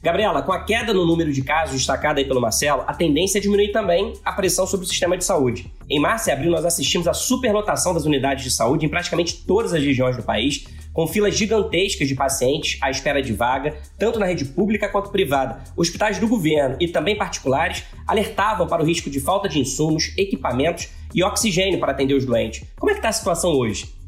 Gabriela, 0.00 0.42
com 0.42 0.52
a 0.52 0.62
queda 0.62 0.94
no 0.94 1.04
número 1.04 1.32
de 1.32 1.42
casos 1.42 1.76
destacada 1.76 2.20
aí 2.20 2.24
pelo 2.24 2.40
Marcelo, 2.40 2.84
a 2.86 2.94
tendência 2.94 3.38
é 3.38 3.40
diminuir 3.40 3.72
também 3.72 4.12
a 4.24 4.32
pressão 4.32 4.64
sobre 4.64 4.86
o 4.86 4.88
sistema 4.88 5.18
de 5.18 5.24
saúde. 5.24 5.72
Em 5.90 5.98
março 5.98 6.28
e 6.28 6.32
abril, 6.32 6.52
nós 6.52 6.64
assistimos 6.64 7.08
à 7.08 7.12
superlotação 7.12 7.92
das 7.92 8.04
unidades 8.04 8.44
de 8.44 8.50
saúde 8.52 8.86
em 8.86 8.88
praticamente 8.88 9.44
todas 9.44 9.74
as 9.74 9.82
regiões 9.82 10.16
do 10.16 10.22
país, 10.22 10.66
com 10.92 11.06
filas 11.06 11.36
gigantescas 11.36 12.06
de 12.06 12.14
pacientes 12.14 12.78
à 12.80 12.90
espera 12.90 13.20
de 13.20 13.32
vaga, 13.32 13.76
tanto 13.98 14.20
na 14.20 14.26
rede 14.26 14.44
pública 14.44 14.88
quanto 14.88 15.10
privada. 15.10 15.62
Hospitais 15.76 16.18
do 16.18 16.28
governo 16.28 16.76
e 16.78 16.86
também 16.86 17.16
particulares 17.16 17.84
alertavam 18.06 18.68
para 18.68 18.82
o 18.82 18.86
risco 18.86 19.10
de 19.10 19.18
falta 19.18 19.48
de 19.48 19.58
insumos, 19.58 20.12
equipamentos 20.16 20.88
e 21.14 21.22
oxigênio 21.22 21.78
para 21.78 21.92
atender 21.92 22.14
os 22.14 22.24
doentes. 22.24 22.66
Como 22.78 22.90
é 22.90 22.94
que 22.94 22.98
está 22.98 23.08
a 23.08 23.12
situação 23.12 23.50
hoje? 23.50 23.98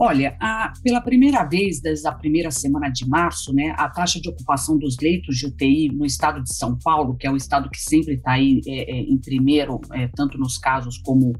Olha, 0.00 0.36
a, 0.40 0.72
pela 0.80 1.00
primeira 1.00 1.42
vez 1.42 1.80
desde 1.80 2.06
a 2.06 2.12
primeira 2.12 2.52
semana 2.52 2.88
de 2.88 3.04
março, 3.04 3.52
né, 3.52 3.74
a 3.76 3.88
taxa 3.88 4.20
de 4.20 4.28
ocupação 4.28 4.78
dos 4.78 4.96
leitos 5.02 5.36
de 5.36 5.46
UTI 5.46 5.88
no 5.88 6.06
estado 6.06 6.40
de 6.40 6.54
São 6.54 6.78
Paulo, 6.78 7.16
que 7.16 7.26
é 7.26 7.30
o 7.32 7.36
estado 7.36 7.68
que 7.68 7.80
sempre 7.80 8.14
está 8.14 8.32
aí 8.32 8.60
é, 8.64 8.92
é, 8.92 9.00
em 9.00 9.18
primeiro, 9.18 9.80
é, 9.92 10.06
tanto 10.14 10.38
nos 10.38 10.56
casos 10.56 10.98
como 10.98 11.32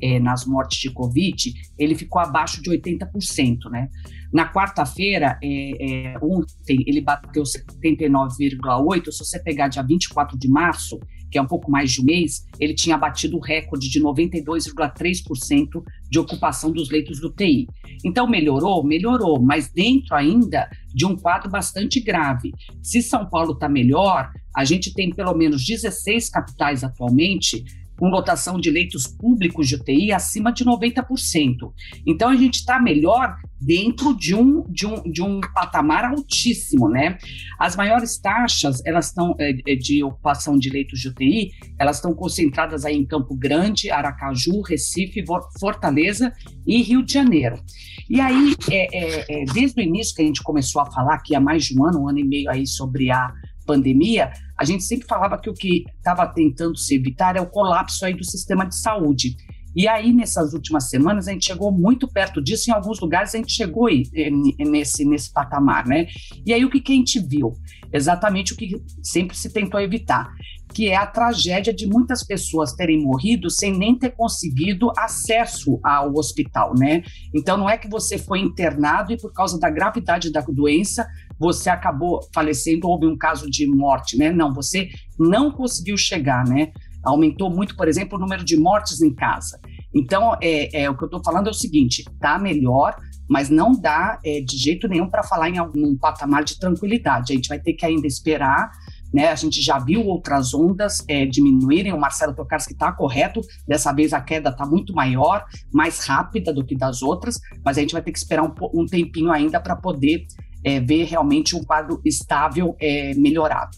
é, 0.00 0.20
nas 0.20 0.46
mortes 0.46 0.78
de 0.78 0.92
Covid, 0.92 1.52
ele 1.76 1.96
ficou 1.96 2.22
abaixo 2.22 2.62
de 2.62 2.70
80%, 2.70 3.68
né? 3.68 3.88
Na 4.32 4.52
quarta-feira, 4.52 5.36
é, 5.42 6.12
é, 6.12 6.18
ontem, 6.22 6.84
ele 6.86 7.00
bateu 7.00 7.42
79,8%. 7.42 9.10
Se 9.10 9.24
você 9.24 9.40
pegar 9.40 9.66
dia 9.66 9.82
24 9.82 10.38
de 10.38 10.48
março, 10.48 11.00
que 11.34 11.38
é 11.38 11.42
um 11.42 11.48
pouco 11.48 11.68
mais 11.68 11.90
de 11.90 12.00
um 12.00 12.04
mês, 12.04 12.46
ele 12.60 12.72
tinha 12.72 12.96
batido 12.96 13.36
o 13.36 13.40
recorde 13.40 13.90
de 13.90 14.00
92,3% 14.00 15.82
de 16.08 16.18
ocupação 16.20 16.70
dos 16.70 16.88
leitos 16.88 17.18
do 17.18 17.28
TI. 17.28 17.66
Então, 18.04 18.24
melhorou? 18.24 18.84
Melhorou, 18.84 19.42
mas 19.42 19.68
dentro 19.68 20.14
ainda 20.14 20.70
de 20.94 21.04
um 21.04 21.16
quadro 21.16 21.50
bastante 21.50 21.98
grave. 21.98 22.52
Se 22.80 23.02
São 23.02 23.28
Paulo 23.28 23.54
está 23.54 23.68
melhor, 23.68 24.30
a 24.54 24.64
gente 24.64 24.94
tem 24.94 25.10
pelo 25.10 25.34
menos 25.34 25.66
16 25.66 26.30
capitais 26.30 26.84
atualmente 26.84 27.64
com 27.96 28.08
lotação 28.08 28.58
de 28.58 28.70
leitos 28.70 29.06
públicos 29.06 29.68
de 29.68 29.76
UTI 29.76 30.12
acima 30.12 30.52
de 30.52 30.64
90%. 30.64 31.72
Então 32.06 32.30
a 32.30 32.36
gente 32.36 32.56
está 32.56 32.80
melhor 32.80 33.36
dentro 33.60 34.14
de 34.16 34.34
um, 34.34 34.62
de, 34.68 34.86
um, 34.86 35.02
de 35.10 35.22
um 35.22 35.40
patamar 35.40 36.04
altíssimo, 36.04 36.88
né? 36.88 37.16
As 37.58 37.76
maiores 37.76 38.18
taxas 38.18 38.84
elas 38.84 39.06
estão 39.06 39.34
é, 39.38 39.54
é 39.66 39.74
de 39.74 40.02
ocupação 40.02 40.58
de 40.58 40.68
leitos 40.68 41.00
de 41.00 41.08
UTI, 41.08 41.50
elas 41.78 41.96
estão 41.96 42.14
concentradas 42.14 42.84
aí 42.84 42.96
em 42.96 43.06
Campo 43.06 43.34
Grande, 43.34 43.90
Aracaju, 43.90 44.60
Recife, 44.62 45.24
Fortaleza 45.58 46.32
e 46.66 46.82
Rio 46.82 47.02
de 47.02 47.12
Janeiro. 47.12 47.62
E 48.08 48.20
aí, 48.20 48.54
é, 48.70 48.98
é, 48.98 49.42
é, 49.42 49.44
desde 49.46 49.80
o 49.80 49.84
início 49.84 50.14
que 50.14 50.22
a 50.22 50.26
gente 50.26 50.42
começou 50.42 50.82
a 50.82 50.90
falar, 50.90 51.18
que 51.18 51.34
há 51.34 51.40
mais 51.40 51.64
de 51.64 51.78
um 51.78 51.86
ano, 51.86 52.02
um 52.02 52.08
ano 52.08 52.18
e 52.18 52.24
meio 52.24 52.50
aí 52.50 52.66
sobre 52.66 53.10
a 53.10 53.32
pandemia, 53.66 54.30
a 54.58 54.64
gente 54.64 54.84
sempre 54.84 55.06
falava 55.06 55.38
que 55.38 55.50
o 55.50 55.54
que 55.54 55.84
estava 55.96 56.26
tentando 56.26 56.76
se 56.76 56.94
evitar 56.94 57.36
é 57.36 57.40
o 57.40 57.50
colapso 57.50 58.04
aí 58.04 58.14
do 58.14 58.24
sistema 58.24 58.64
de 58.64 58.76
saúde. 58.76 59.36
E 59.76 59.88
aí, 59.88 60.12
nessas 60.12 60.52
últimas 60.52 60.88
semanas, 60.88 61.26
a 61.26 61.32
gente 61.32 61.46
chegou 61.46 61.72
muito 61.72 62.06
perto 62.06 62.40
disso. 62.40 62.70
Em 62.70 62.72
alguns 62.72 63.00
lugares, 63.00 63.34
a 63.34 63.38
gente 63.38 63.52
chegou 63.52 63.88
nesse, 63.90 65.04
nesse 65.04 65.32
patamar, 65.32 65.84
né? 65.84 66.06
E 66.46 66.52
aí, 66.52 66.64
o 66.64 66.70
que, 66.70 66.80
que 66.80 66.92
a 66.92 66.94
gente 66.94 67.18
viu? 67.18 67.52
Exatamente 67.92 68.52
o 68.52 68.56
que 68.56 68.80
sempre 69.02 69.36
se 69.36 69.52
tentou 69.52 69.80
evitar, 69.80 70.32
que 70.72 70.88
é 70.88 70.96
a 70.96 71.06
tragédia 71.06 71.74
de 71.74 71.86
muitas 71.88 72.24
pessoas 72.24 72.72
terem 72.72 73.02
morrido 73.02 73.50
sem 73.50 73.76
nem 73.76 73.98
ter 73.98 74.10
conseguido 74.10 74.92
acesso 74.96 75.80
ao 75.82 76.12
hospital, 76.14 76.74
né? 76.78 77.02
Então, 77.34 77.56
não 77.56 77.68
é 77.68 77.76
que 77.76 77.88
você 77.88 78.16
foi 78.16 78.38
internado 78.38 79.12
e, 79.12 79.16
por 79.16 79.32
causa 79.32 79.58
da 79.58 79.70
gravidade 79.70 80.30
da 80.30 80.40
doença, 80.40 81.04
você 81.38 81.70
acabou 81.70 82.20
falecendo, 82.34 82.88
houve 82.88 83.06
um 83.06 83.16
caso 83.16 83.50
de 83.50 83.66
morte, 83.66 84.16
né? 84.16 84.32
Não, 84.32 84.52
você 84.52 84.88
não 85.18 85.50
conseguiu 85.50 85.96
chegar, 85.96 86.46
né? 86.46 86.72
Aumentou 87.04 87.50
muito, 87.50 87.76
por 87.76 87.86
exemplo, 87.86 88.16
o 88.16 88.20
número 88.20 88.44
de 88.44 88.56
mortes 88.56 89.02
em 89.02 89.14
casa. 89.14 89.60
Então, 89.94 90.36
é, 90.42 90.84
é 90.84 90.90
o 90.90 90.96
que 90.96 91.04
eu 91.04 91.06
estou 91.06 91.22
falando 91.22 91.48
é 91.48 91.50
o 91.50 91.54
seguinte: 91.54 92.04
tá 92.18 92.38
melhor, 92.38 92.96
mas 93.28 93.50
não 93.50 93.72
dá 93.72 94.18
é, 94.24 94.40
de 94.40 94.56
jeito 94.56 94.88
nenhum 94.88 95.08
para 95.08 95.22
falar 95.22 95.50
em 95.50 95.58
algum 95.58 95.96
patamar 95.96 96.44
de 96.44 96.58
tranquilidade. 96.58 97.32
A 97.32 97.36
gente 97.36 97.48
vai 97.48 97.58
ter 97.58 97.74
que 97.74 97.84
ainda 97.86 98.06
esperar. 98.06 98.70
Né, 99.12 99.28
a 99.28 99.34
gente 99.36 99.62
já 99.62 99.78
viu 99.78 100.04
outras 100.04 100.52
ondas 100.52 101.04
é, 101.06 101.24
diminuírem. 101.24 101.92
O 101.92 102.00
Marcelo 102.00 102.34
Tokarski 102.34 102.72
está 102.72 102.90
correto. 102.90 103.40
Dessa 103.64 103.92
vez 103.92 104.12
a 104.12 104.20
queda 104.20 104.50
está 104.50 104.66
muito 104.66 104.92
maior, 104.92 105.44
mais 105.72 106.04
rápida 106.04 106.52
do 106.52 106.64
que 106.64 106.74
das 106.74 107.00
outras, 107.00 107.38
mas 107.64 107.78
a 107.78 107.80
gente 107.80 107.92
vai 107.92 108.02
ter 108.02 108.10
que 108.10 108.18
esperar 108.18 108.42
um, 108.42 108.52
um 108.74 108.84
tempinho 108.86 109.30
ainda 109.30 109.60
para 109.60 109.76
poder 109.76 110.26
é, 110.64 110.80
ver 110.80 111.04
realmente 111.04 111.54
um 111.54 111.62
quadro 111.62 112.00
estável 112.04 112.74
é, 112.80 113.12
melhorado. 113.14 113.76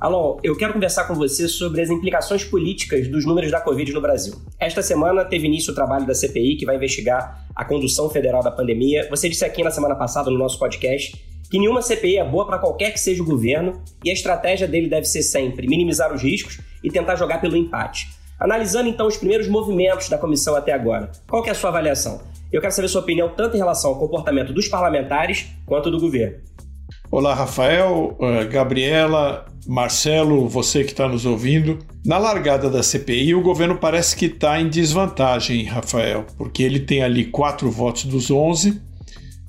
Alon, 0.00 0.38
eu 0.42 0.56
quero 0.56 0.72
conversar 0.72 1.04
com 1.04 1.14
você 1.14 1.48
sobre 1.48 1.80
as 1.80 1.88
implicações 1.88 2.44
políticas 2.44 3.08
dos 3.08 3.24
números 3.24 3.50
da 3.50 3.60
Covid 3.60 3.92
no 3.92 4.00
Brasil. 4.00 4.34
Esta 4.58 4.82
semana 4.82 5.24
teve 5.24 5.46
início 5.46 5.72
o 5.72 5.74
trabalho 5.74 6.06
da 6.06 6.14
CPI, 6.14 6.56
que 6.56 6.66
vai 6.66 6.76
investigar 6.76 7.46
a 7.54 7.64
condução 7.64 8.10
federal 8.10 8.42
da 8.42 8.50
pandemia. 8.50 9.06
Você 9.08 9.28
disse 9.28 9.44
aqui 9.44 9.62
na 9.62 9.70
semana 9.70 9.94
passada 9.94 10.30
no 10.30 10.38
nosso 10.38 10.58
podcast 10.58 11.16
que 11.50 11.58
nenhuma 11.58 11.82
CPI 11.82 12.18
é 12.18 12.24
boa 12.24 12.44
para 12.46 12.58
qualquer 12.58 12.90
que 12.92 12.98
seja 12.98 13.22
o 13.22 13.26
governo 13.26 13.80
e 14.04 14.10
a 14.10 14.12
estratégia 14.12 14.66
dele 14.66 14.88
deve 14.88 15.06
ser 15.06 15.22
sempre 15.22 15.68
minimizar 15.68 16.12
os 16.12 16.22
riscos 16.22 16.58
e 16.82 16.90
tentar 16.90 17.14
jogar 17.14 17.40
pelo 17.40 17.56
empate. 17.56 18.08
Analisando 18.40 18.88
então 18.88 19.06
os 19.06 19.16
primeiros 19.16 19.46
movimentos 19.46 20.08
da 20.08 20.18
comissão 20.18 20.56
até 20.56 20.72
agora, 20.72 21.12
qual 21.28 21.44
é 21.46 21.50
a 21.50 21.54
sua 21.54 21.70
avaliação? 21.70 22.20
Eu 22.54 22.60
quero 22.60 22.72
saber 22.72 22.86
sua 22.86 23.00
opinião 23.00 23.28
tanto 23.30 23.56
em 23.56 23.58
relação 23.58 23.90
ao 23.90 23.98
comportamento 23.98 24.52
dos 24.52 24.68
parlamentares 24.68 25.46
quanto 25.66 25.90
do 25.90 25.98
governo. 25.98 26.36
Olá, 27.10 27.34
Rafael, 27.34 28.16
eh, 28.20 28.44
Gabriela, 28.44 29.44
Marcelo, 29.66 30.48
você 30.48 30.84
que 30.84 30.92
está 30.92 31.08
nos 31.08 31.26
ouvindo. 31.26 31.80
Na 32.06 32.16
largada 32.16 32.70
da 32.70 32.80
CPI, 32.80 33.34
o 33.34 33.42
governo 33.42 33.76
parece 33.76 34.14
que 34.14 34.26
está 34.26 34.60
em 34.60 34.68
desvantagem, 34.68 35.64
Rafael, 35.64 36.26
porque 36.38 36.62
ele 36.62 36.78
tem 36.78 37.02
ali 37.02 37.24
quatro 37.24 37.68
votos 37.72 38.04
dos 38.04 38.30
11, 38.30 38.80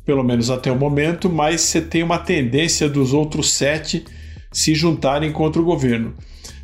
pelo 0.04 0.24
menos 0.24 0.50
até 0.50 0.72
o 0.72 0.76
momento, 0.76 1.30
mas 1.30 1.62
você 1.62 1.82
tem 1.82 2.02
uma 2.02 2.18
tendência 2.18 2.90
dos 2.90 3.14
outros 3.14 3.52
sete 3.52 4.04
se 4.52 4.74
juntarem 4.74 5.32
contra 5.32 5.62
o 5.62 5.66
governo. 5.66 6.16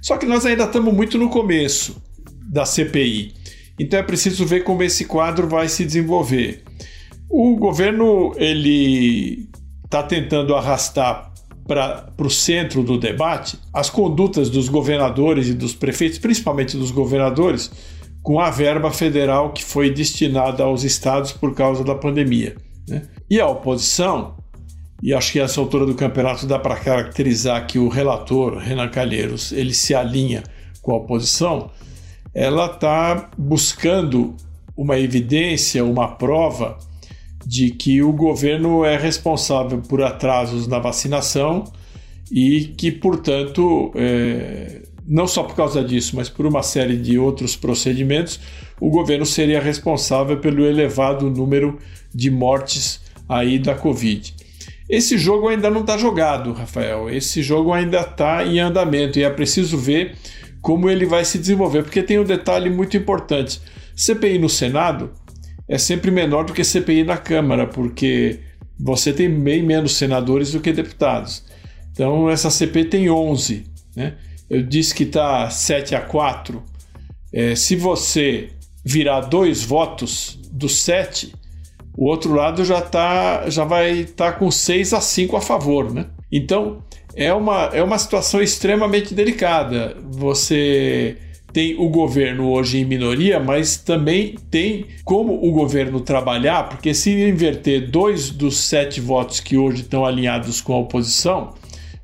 Só 0.02 0.18
que 0.18 0.26
nós 0.26 0.44
ainda 0.44 0.64
estamos 0.64 0.92
muito 0.92 1.20
no 1.20 1.30
começo 1.30 2.02
da 2.50 2.66
CPI, 2.66 3.41
então 3.82 4.00
é 4.00 4.04
preciso 4.04 4.46
ver 4.46 4.64
como 4.64 4.84
esse 4.84 5.06
quadro 5.06 5.48
vai 5.48 5.68
se 5.68 5.84
desenvolver. 5.86 6.64
O 7.30 7.56
governo 7.56 8.34
ele 8.38 9.50
está 9.86 10.04
tentando 10.04 10.54
arrastar 10.56 11.32
para 11.68 12.14
o 12.20 12.30
centro 12.30 12.84
do 12.84 12.98
debate 12.98 13.58
as 13.74 13.90
condutas 13.90 14.50
dos 14.50 14.68
governadores 14.68 15.48
e 15.48 15.54
dos 15.54 15.74
prefeitos, 15.74 16.20
principalmente 16.20 16.78
dos 16.78 16.92
governadores, 16.92 17.72
com 18.22 18.40
a 18.40 18.52
verba 18.52 18.92
federal 18.92 19.52
que 19.52 19.64
foi 19.64 19.90
destinada 19.90 20.64
aos 20.64 20.84
estados 20.84 21.32
por 21.32 21.56
causa 21.56 21.84
da 21.84 21.96
pandemia. 21.96 22.56
Né? 22.88 23.04
E 23.30 23.40
a 23.40 23.48
oposição, 23.48 24.36
e 25.02 25.14
acho 25.14 25.32
que 25.32 25.40
essa 25.40 25.60
altura 25.60 25.86
do 25.86 25.96
campeonato 25.96 26.46
dá 26.46 26.60
para 26.60 26.76
caracterizar 26.76 27.66
que 27.66 27.80
o 27.80 27.88
relator, 27.88 28.58
Renan 28.58 28.90
Calheiros, 28.90 29.52
ele 29.52 29.74
se 29.74 29.96
alinha 29.96 30.44
com 30.82 30.92
a 30.92 30.98
oposição, 30.98 31.72
ela 32.34 32.68
está 32.68 33.30
buscando 33.38 34.36
uma 34.76 34.98
evidência, 34.98 35.84
uma 35.84 36.08
prova 36.08 36.78
de 37.46 37.72
que 37.72 38.02
o 38.02 38.12
governo 38.14 38.86
é 38.86 38.98
responsável 38.98 39.80
por 39.82 40.02
atrasos 40.02 40.68
na 40.68 40.80
vacinação 40.80 41.66
e 42.32 42.74
que, 42.78 42.92
portanto, 42.92 43.92
é, 43.96 44.82
não 45.06 45.28
só 45.28 45.44
por 45.44 45.56
causa 45.56 45.84
disso, 45.84 46.16
mas 46.16 46.30
por 46.30 46.46
uma 46.46 46.64
série 46.64 46.96
de 46.96 47.18
outros 47.18 47.56
procedimentos, 47.56 48.40
o 48.80 48.90
governo 48.90 49.26
seria 49.26 49.60
responsável 49.60 50.38
pelo 50.38 50.66
elevado 50.66 51.30
número 51.30 51.78
de 52.14 52.32
mortes 52.32 53.02
aí 53.28 53.60
da 53.60 53.76
Covid. 53.76 54.34
Esse 54.90 55.18
jogo 55.18 55.48
ainda 55.48 55.70
não 55.70 55.82
está 55.82 55.98
jogado, 55.98 56.52
Rafael. 56.52 57.10
Esse 57.10 57.42
jogo 57.42 57.72
ainda 57.72 58.02
está 58.02 58.46
em 58.46 58.60
andamento 58.60 59.18
e 59.20 59.24
é 59.24 59.30
preciso 59.30 59.78
ver 59.78 60.16
como 60.62 60.90
ele 60.90 61.06
vai 61.06 61.26
se 61.26 61.40
desenvolver, 61.40 61.84
porque 61.84 62.04
tem 62.04 62.20
um 62.20 62.24
detalhe 62.24 62.70
muito 62.70 62.96
importante. 62.96 63.62
CPI 63.96 64.38
no 64.38 64.50
Senado 64.50 65.12
é 65.68 65.78
sempre 65.78 66.12
menor 66.12 66.46
do 66.46 66.54
que 66.54 66.64
CPI 66.64 67.04
na 67.04 67.18
Câmara, 67.18 67.68
porque 67.68 68.40
você 68.80 69.14
tem 69.14 69.30
bem 69.30 69.64
menos 69.64 69.96
senadores 69.96 70.52
do 70.52 70.60
que 70.60 70.72
deputados. 70.72 71.44
Então, 71.92 72.30
essa 72.30 72.50
CPI 72.50 72.86
tem 72.86 73.10
11. 73.10 73.66
Né? 73.96 74.16
Eu 74.50 74.64
disse 74.64 74.94
que 74.94 75.04
está 75.04 75.50
7 75.50 75.96
a 75.96 76.02
4. 76.02 76.64
É, 77.34 77.56
se 77.56 77.76
você 77.76 78.50
virar 78.84 79.22
dois 79.22 79.64
votos 79.64 80.40
dos 80.52 80.82
sete, 80.82 81.34
o 81.96 82.08
outro 82.08 82.34
lado 82.34 82.66
já, 82.66 82.82
tá, 82.82 83.50
já 83.50 83.64
vai 83.64 84.00
estar 84.00 84.34
tá 84.34 84.38
com 84.38 84.50
6 84.50 84.94
a 84.94 85.02
5 85.02 85.36
a 85.38 85.42
favor. 85.42 85.94
Né? 85.94 86.08
Então, 86.32 86.84
é 87.16 87.34
uma, 87.34 87.66
é 87.74 87.84
uma 87.84 87.98
situação 87.98 88.42
extremamente 88.42 89.14
delicada. 89.14 89.98
Você 90.12 91.18
tem 91.52 91.76
o 91.78 91.90
governo 91.90 92.50
hoje 92.50 92.80
em 92.80 92.86
minoria, 92.86 93.40
mas 93.40 93.78
também 93.78 94.36
tem 94.50 94.86
como 95.04 95.34
o 95.34 95.52
governo 95.52 96.00
trabalhar, 96.00 96.70
porque 96.70 96.94
se 96.94 97.12
inverter 97.12 97.90
dois 97.90 98.30
dos 98.30 98.58
sete 98.58 99.02
votos 99.02 99.40
que 99.40 99.58
hoje 99.58 99.82
estão 99.82 100.06
alinhados 100.06 100.62
com 100.62 100.74
a 100.74 100.80
oposição, 100.80 101.54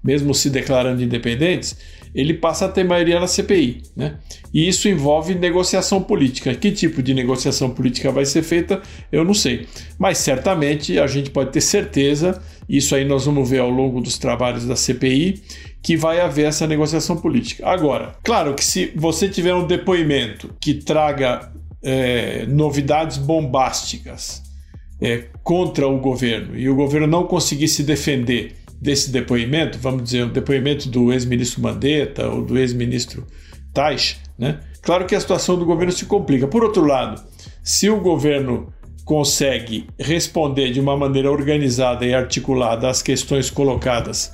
mesmo 0.03 0.33
se 0.33 0.49
declarando 0.49 1.01
independentes, 1.01 1.77
ele 2.17 2.33
passa 2.33 2.65
a 2.65 2.67
ter 2.67 2.83
maioria 2.83 3.19
na 3.19 3.27
CPI. 3.27 3.83
Né? 3.95 4.15
E 4.51 4.67
isso 4.67 4.89
envolve 4.89 5.35
negociação 5.35 6.01
política. 6.01 6.55
Que 6.55 6.71
tipo 6.71 7.03
de 7.03 7.13
negociação 7.13 7.69
política 7.69 8.11
vai 8.11 8.25
ser 8.25 8.41
feita, 8.41 8.81
eu 9.11 9.23
não 9.23 9.35
sei. 9.35 9.67
Mas 9.99 10.17
certamente 10.17 10.99
a 10.99 11.05
gente 11.05 11.29
pode 11.29 11.51
ter 11.51 11.61
certeza, 11.61 12.41
isso 12.67 12.95
aí 12.95 13.05
nós 13.05 13.25
vamos 13.25 13.47
ver 13.47 13.59
ao 13.59 13.69
longo 13.69 14.01
dos 14.01 14.17
trabalhos 14.17 14.65
da 14.65 14.75
CPI, 14.75 15.43
que 15.83 15.95
vai 15.95 16.19
haver 16.19 16.47
essa 16.47 16.65
negociação 16.65 17.17
política. 17.17 17.67
Agora, 17.67 18.15
claro 18.23 18.55
que 18.55 18.65
se 18.65 18.91
você 18.95 19.29
tiver 19.29 19.53
um 19.53 19.67
depoimento 19.67 20.49
que 20.59 20.73
traga 20.73 21.51
é, 21.83 22.47
novidades 22.47 23.19
bombásticas 23.19 24.41
é, 24.99 25.25
contra 25.43 25.87
o 25.87 25.99
governo 25.99 26.57
e 26.57 26.67
o 26.67 26.75
governo 26.75 27.05
não 27.05 27.25
conseguir 27.25 27.67
se 27.67 27.83
defender 27.83 28.55
desse 28.81 29.11
depoimento, 29.11 29.77
vamos 29.79 30.03
dizer, 30.03 30.25
o 30.25 30.29
depoimento 30.29 30.87
do 30.89 31.11
ex-ministro 31.11 31.61
Mandetta 31.61 32.27
ou 32.29 32.43
do 32.43 32.57
ex-ministro 32.57 33.25
Tais, 33.73 34.19
né? 34.37 34.59
Claro 34.81 35.05
que 35.05 35.15
a 35.15 35.19
situação 35.19 35.57
do 35.57 35.65
governo 35.65 35.91
se 35.91 36.05
complica. 36.05 36.47
Por 36.47 36.63
outro 36.63 36.85
lado, 36.85 37.21
se 37.63 37.89
o 37.89 37.99
governo 37.99 38.73
consegue 39.03 39.87
responder 39.97 40.71
de 40.71 40.79
uma 40.79 40.97
maneira 40.97 41.31
organizada 41.31 42.05
e 42.05 42.13
articulada 42.13 42.89
às 42.89 43.01
questões 43.01 43.49
colocadas 43.49 44.33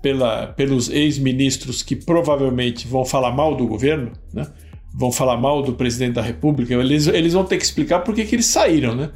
pela, 0.00 0.46
pelos 0.48 0.88
ex-ministros 0.88 1.82
que 1.82 1.96
provavelmente 1.96 2.86
vão 2.86 3.04
falar 3.04 3.32
mal 3.32 3.56
do 3.56 3.66
governo, 3.66 4.12
né? 4.32 4.46
vão 4.94 5.10
falar 5.10 5.36
mal 5.36 5.62
do 5.62 5.72
presidente 5.72 6.14
da 6.14 6.22
República, 6.22 6.74
eles, 6.74 7.06
eles 7.08 7.32
vão 7.32 7.44
ter 7.44 7.56
que 7.56 7.64
explicar 7.64 8.00
por 8.00 8.14
que, 8.14 8.24
que 8.24 8.34
eles 8.34 8.46
saíram, 8.46 8.94
né? 8.94 9.10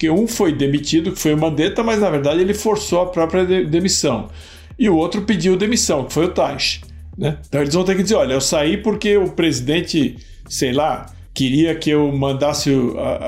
Porque 0.00 0.08
um 0.08 0.26
foi 0.26 0.50
demitido, 0.50 1.12
que 1.12 1.18
foi 1.18 1.34
o 1.34 1.38
Mandetta, 1.38 1.82
mas 1.82 2.00
na 2.00 2.08
verdade 2.08 2.40
ele 2.40 2.54
forçou 2.54 3.02
a 3.02 3.06
própria 3.06 3.44
de 3.44 3.66
demissão. 3.66 4.30
E 4.78 4.88
o 4.88 4.96
outro 4.96 5.20
pediu 5.20 5.58
demissão, 5.58 6.06
que 6.06 6.14
foi 6.14 6.24
o 6.24 6.30
Taish. 6.30 6.80
Né? 7.18 7.36
Então 7.46 7.60
eles 7.60 7.74
vão 7.74 7.84
ter 7.84 7.94
que 7.94 8.02
dizer: 8.02 8.14
olha, 8.14 8.32
eu 8.32 8.40
saí 8.40 8.78
porque 8.78 9.18
o 9.18 9.32
presidente, 9.32 10.16
sei 10.48 10.72
lá, 10.72 11.04
queria 11.34 11.74
que 11.74 11.90
eu 11.90 12.10
mandasse 12.10 12.70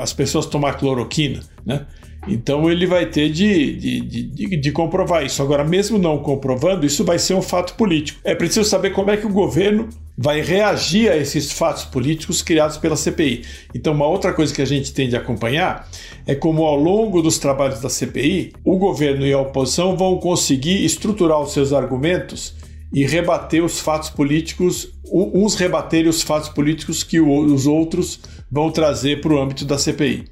as 0.01 0.15
pessoas 0.15 0.47
tomar 0.47 0.79
cloroquina. 0.79 1.41
Né? 1.67 1.85
Então 2.27 2.71
ele 2.71 2.87
vai 2.87 3.05
ter 3.05 3.29
de, 3.29 3.77
de, 3.77 4.01
de, 4.01 4.57
de, 4.57 4.73
comprovar 4.73 5.27
isso. 5.27 5.43
Agora, 5.43 5.65
mesmo 5.65 5.99
não 5.99 6.21
comprovando, 6.21 6.87
isso 6.87 7.05
vai 7.05 7.19
ser 7.19 7.35
um 7.35 7.43
fato 7.43 7.75
político. 7.75 8.19
É 8.25 8.35
preciso 8.35 8.67
saber 8.67 8.93
como 8.93 9.11
é 9.11 9.19
que 9.19 9.27
o 9.27 9.31
governo 9.31 9.91
vai 10.23 10.41
reagir 10.41 11.11
a 11.11 11.17
esses 11.17 11.51
fatos 11.51 11.85
políticos 11.85 12.43
criados 12.43 12.77
pela 12.77 12.95
CPI. 12.95 13.45
Então, 13.75 13.93
uma 13.93 14.07
outra 14.07 14.33
coisa 14.33 14.55
que 14.55 14.63
a 14.63 14.65
gente 14.65 14.93
tem 14.93 15.09
de 15.09 15.17
acompanhar 15.17 15.89
é 16.25 16.33
como, 16.33 16.63
ao 16.63 16.77
longo 16.77 17.21
dos 17.21 17.41
trabalhos 17.41 17.81
da 17.81 17.89
CPI, 17.89 18.53
o 18.65 18.79
governo 18.79 19.27
e 19.27 19.33
a 19.33 19.41
oposição 19.41 19.97
vão 19.97 20.19
conseguir 20.19 20.85
estruturar 20.85 21.41
os 21.41 21.53
seus 21.53 21.73
argumentos 21.73 22.55
e 22.93 23.05
rebater 23.05 23.65
os 23.65 23.81
fatos 23.81 24.11
políticos, 24.11 24.93
uns 25.13 25.57
rebaterem 25.57 26.09
os 26.09 26.23
fatos 26.23 26.51
políticos 26.51 27.03
que 27.03 27.21
os 27.21 27.67
outros 27.67 28.21
vão 28.49 28.71
trazer 28.71 29.21
para 29.21 29.33
o 29.33 29.43
âmbito 29.43 29.65
da 29.65 29.77
CPI. 29.77 30.32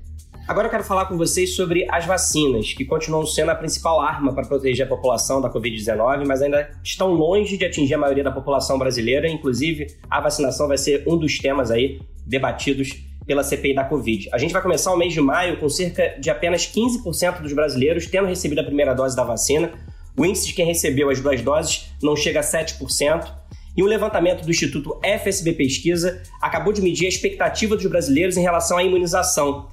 Agora 0.51 0.67
eu 0.67 0.71
quero 0.73 0.83
falar 0.83 1.07
com 1.07 1.17
vocês 1.17 1.55
sobre 1.55 1.87
as 1.89 2.07
vacinas, 2.07 2.73
que 2.73 2.85
continuam 2.85 3.25
sendo 3.25 3.53
a 3.53 3.55
principal 3.55 4.01
arma 4.01 4.35
para 4.35 4.45
proteger 4.45 4.85
a 4.85 4.89
população 4.89 5.41
da 5.41 5.49
Covid-19, 5.49 6.27
mas 6.27 6.43
ainda 6.43 6.69
estão 6.83 7.13
longe 7.13 7.57
de 7.57 7.65
atingir 7.65 7.95
a 7.95 7.99
maioria 7.99 8.25
da 8.25 8.33
população 8.33 8.77
brasileira. 8.77 9.29
Inclusive, 9.29 9.87
a 10.11 10.21
vacinação 10.21 10.67
vai 10.67 10.77
ser 10.77 11.05
um 11.07 11.17
dos 11.17 11.39
temas 11.39 11.71
aí 11.71 12.01
debatidos 12.27 13.01
pela 13.25 13.45
CPI 13.45 13.77
da 13.77 13.85
Covid. 13.85 14.29
A 14.33 14.39
gente 14.39 14.53
vai 14.53 14.61
começar 14.61 14.93
o 14.93 14.97
mês 14.97 15.13
de 15.13 15.21
maio 15.21 15.57
com 15.61 15.69
cerca 15.69 16.19
de 16.19 16.29
apenas 16.31 16.67
15% 16.67 17.43
dos 17.43 17.53
brasileiros 17.53 18.07
tendo 18.07 18.27
recebido 18.27 18.59
a 18.59 18.65
primeira 18.65 18.93
dose 18.93 19.15
da 19.15 19.23
vacina. 19.23 19.71
O 20.17 20.27
índice 20.27 20.49
de 20.49 20.55
quem 20.55 20.67
recebeu 20.67 21.11
as 21.11 21.21
duas 21.21 21.41
doses 21.43 21.93
não 22.03 22.17
chega 22.17 22.41
a 22.41 22.43
7%. 22.43 23.39
E 23.77 23.85
um 23.85 23.87
levantamento 23.87 24.45
do 24.45 24.51
Instituto 24.51 24.99
FSB 25.01 25.53
Pesquisa 25.53 26.21
acabou 26.43 26.73
de 26.73 26.83
medir 26.83 27.07
a 27.07 27.09
expectativa 27.09 27.77
dos 27.77 27.87
brasileiros 27.87 28.37
em 28.37 28.43
relação 28.43 28.79
à 28.79 28.83
imunização. 28.83 29.69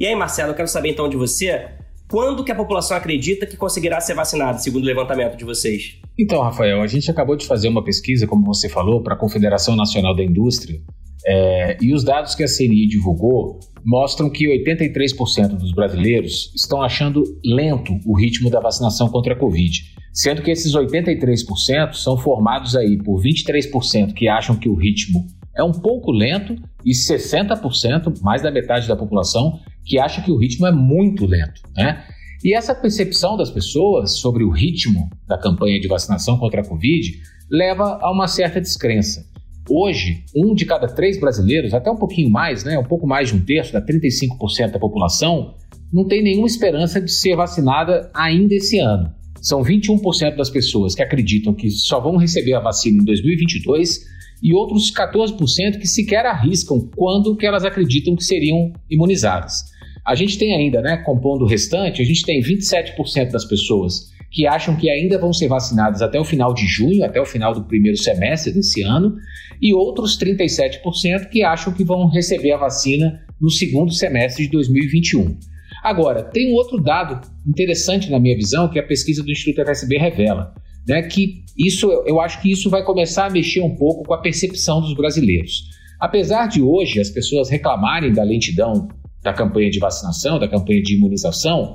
E 0.00 0.06
aí, 0.06 0.16
Marcelo, 0.16 0.52
eu 0.52 0.54
quero 0.54 0.66
saber 0.66 0.88
então 0.88 1.10
de 1.10 1.16
você, 1.18 1.68
quando 2.10 2.42
que 2.42 2.50
a 2.50 2.54
população 2.54 2.96
acredita 2.96 3.44
que 3.44 3.54
conseguirá 3.54 4.00
ser 4.00 4.14
vacinada, 4.14 4.56
segundo 4.56 4.84
o 4.84 4.86
levantamento 4.86 5.36
de 5.36 5.44
vocês? 5.44 6.00
Então, 6.18 6.40
Rafael, 6.40 6.80
a 6.80 6.86
gente 6.86 7.10
acabou 7.10 7.36
de 7.36 7.46
fazer 7.46 7.68
uma 7.68 7.84
pesquisa, 7.84 8.26
como 8.26 8.42
você 8.42 8.66
falou, 8.66 9.02
para 9.02 9.12
a 9.12 9.18
Confederação 9.18 9.76
Nacional 9.76 10.16
da 10.16 10.24
Indústria, 10.24 10.80
É, 11.26 11.76
e 11.82 11.92
os 11.92 12.02
dados 12.02 12.34
que 12.34 12.42
a 12.42 12.46
CNI 12.46 12.88
divulgou 12.88 13.60
mostram 13.84 14.30
que 14.30 14.46
83% 14.46 15.48
dos 15.48 15.74
brasileiros 15.74 16.50
estão 16.56 16.80
achando 16.80 17.22
lento 17.44 17.92
o 18.06 18.16
ritmo 18.16 18.48
da 18.48 18.58
vacinação 18.58 19.06
contra 19.10 19.34
a 19.34 19.36
Covid, 19.36 19.82
sendo 20.14 20.40
que 20.40 20.50
esses 20.50 20.72
83% 20.72 21.92
são 21.92 22.16
formados 22.16 22.74
aí 22.74 22.96
por 22.96 23.20
23% 23.22 24.14
que 24.14 24.28
acham 24.28 24.56
que 24.56 24.66
o 24.66 24.74
ritmo 24.74 25.26
é 25.54 25.62
um 25.62 25.72
pouco 25.72 26.10
lento 26.10 26.56
e 26.86 26.92
60%, 26.92 28.22
mais 28.22 28.40
da 28.40 28.50
metade 28.50 28.88
da 28.88 28.96
população, 28.96 29.60
que 29.90 29.98
acha 29.98 30.22
que 30.22 30.30
o 30.30 30.36
ritmo 30.36 30.68
é 30.68 30.72
muito 30.72 31.26
lento, 31.26 31.62
né? 31.76 32.04
E 32.44 32.54
essa 32.54 32.72
percepção 32.72 33.36
das 33.36 33.50
pessoas 33.50 34.18
sobre 34.20 34.44
o 34.44 34.50
ritmo 34.50 35.10
da 35.26 35.36
campanha 35.36 35.80
de 35.80 35.88
vacinação 35.88 36.38
contra 36.38 36.60
a 36.60 36.64
Covid 36.64 37.20
leva 37.50 37.98
a 38.00 38.12
uma 38.12 38.28
certa 38.28 38.60
descrença. 38.60 39.26
Hoje, 39.68 40.24
um 40.34 40.54
de 40.54 40.64
cada 40.64 40.86
três 40.86 41.18
brasileiros, 41.18 41.74
até 41.74 41.90
um 41.90 41.96
pouquinho 41.96 42.30
mais, 42.30 42.62
né, 42.62 42.78
um 42.78 42.84
pouco 42.84 43.04
mais 43.04 43.30
de 43.30 43.34
um 43.34 43.44
terço, 43.44 43.72
da 43.72 43.84
35% 43.84 44.70
da 44.70 44.78
população, 44.78 45.54
não 45.92 46.06
tem 46.06 46.22
nenhuma 46.22 46.46
esperança 46.46 47.00
de 47.00 47.10
ser 47.10 47.34
vacinada 47.34 48.10
ainda 48.14 48.54
esse 48.54 48.78
ano. 48.78 49.12
São 49.42 49.60
21% 49.60 50.36
das 50.36 50.50
pessoas 50.50 50.94
que 50.94 51.02
acreditam 51.02 51.52
que 51.52 51.68
só 51.68 52.00
vão 52.00 52.16
receber 52.16 52.54
a 52.54 52.60
vacina 52.60 53.02
em 53.02 53.04
2022 53.04 54.02
e 54.40 54.54
outros 54.54 54.92
14% 54.92 55.80
que 55.80 55.86
sequer 55.86 56.24
arriscam 56.26 56.88
quando 56.96 57.36
que 57.36 57.44
elas 57.44 57.64
acreditam 57.64 58.14
que 58.14 58.22
seriam 58.22 58.72
imunizadas. 58.88 59.69
A 60.10 60.16
gente 60.16 60.36
tem 60.36 60.56
ainda, 60.56 60.82
né, 60.82 60.96
compondo 60.96 61.42
o 61.42 61.46
restante, 61.46 62.02
a 62.02 62.04
gente 62.04 62.24
tem 62.24 62.42
27% 62.42 63.30
das 63.30 63.44
pessoas 63.44 64.10
que 64.28 64.44
acham 64.44 64.74
que 64.74 64.90
ainda 64.90 65.16
vão 65.16 65.32
ser 65.32 65.46
vacinadas 65.46 66.02
até 66.02 66.18
o 66.18 66.24
final 66.24 66.52
de 66.52 66.66
junho, 66.66 67.04
até 67.04 67.20
o 67.20 67.24
final 67.24 67.54
do 67.54 67.62
primeiro 67.62 67.96
semestre 67.96 68.52
desse 68.52 68.82
ano, 68.82 69.14
e 69.62 69.72
outros 69.72 70.18
37% 70.18 71.28
que 71.30 71.44
acham 71.44 71.72
que 71.72 71.84
vão 71.84 72.08
receber 72.08 72.50
a 72.50 72.56
vacina 72.56 73.24
no 73.40 73.48
segundo 73.48 73.92
semestre 73.92 74.46
de 74.46 74.50
2021. 74.50 75.38
Agora, 75.80 76.24
tem 76.24 76.50
um 76.50 76.56
outro 76.56 76.82
dado 76.82 77.24
interessante 77.46 78.10
na 78.10 78.18
minha 78.18 78.36
visão 78.36 78.68
que 78.68 78.80
a 78.80 78.86
pesquisa 78.86 79.22
do 79.22 79.30
Instituto 79.30 79.64
FSB 79.64 79.96
revela, 79.96 80.52
né, 80.88 81.02
que 81.02 81.44
isso 81.56 81.88
eu 82.04 82.20
acho 82.20 82.42
que 82.42 82.50
isso 82.50 82.68
vai 82.68 82.82
começar 82.82 83.26
a 83.26 83.30
mexer 83.30 83.60
um 83.60 83.76
pouco 83.76 84.02
com 84.02 84.12
a 84.12 84.20
percepção 84.20 84.80
dos 84.80 84.92
brasileiros. 84.92 85.70
Apesar 86.00 86.48
de 86.48 86.60
hoje 86.60 86.98
as 86.98 87.10
pessoas 87.10 87.48
reclamarem 87.48 88.12
da 88.12 88.24
lentidão 88.24 88.88
da 89.22 89.32
campanha 89.32 89.70
de 89.70 89.78
vacinação, 89.78 90.38
da 90.38 90.48
campanha 90.48 90.82
de 90.82 90.96
imunização, 90.96 91.74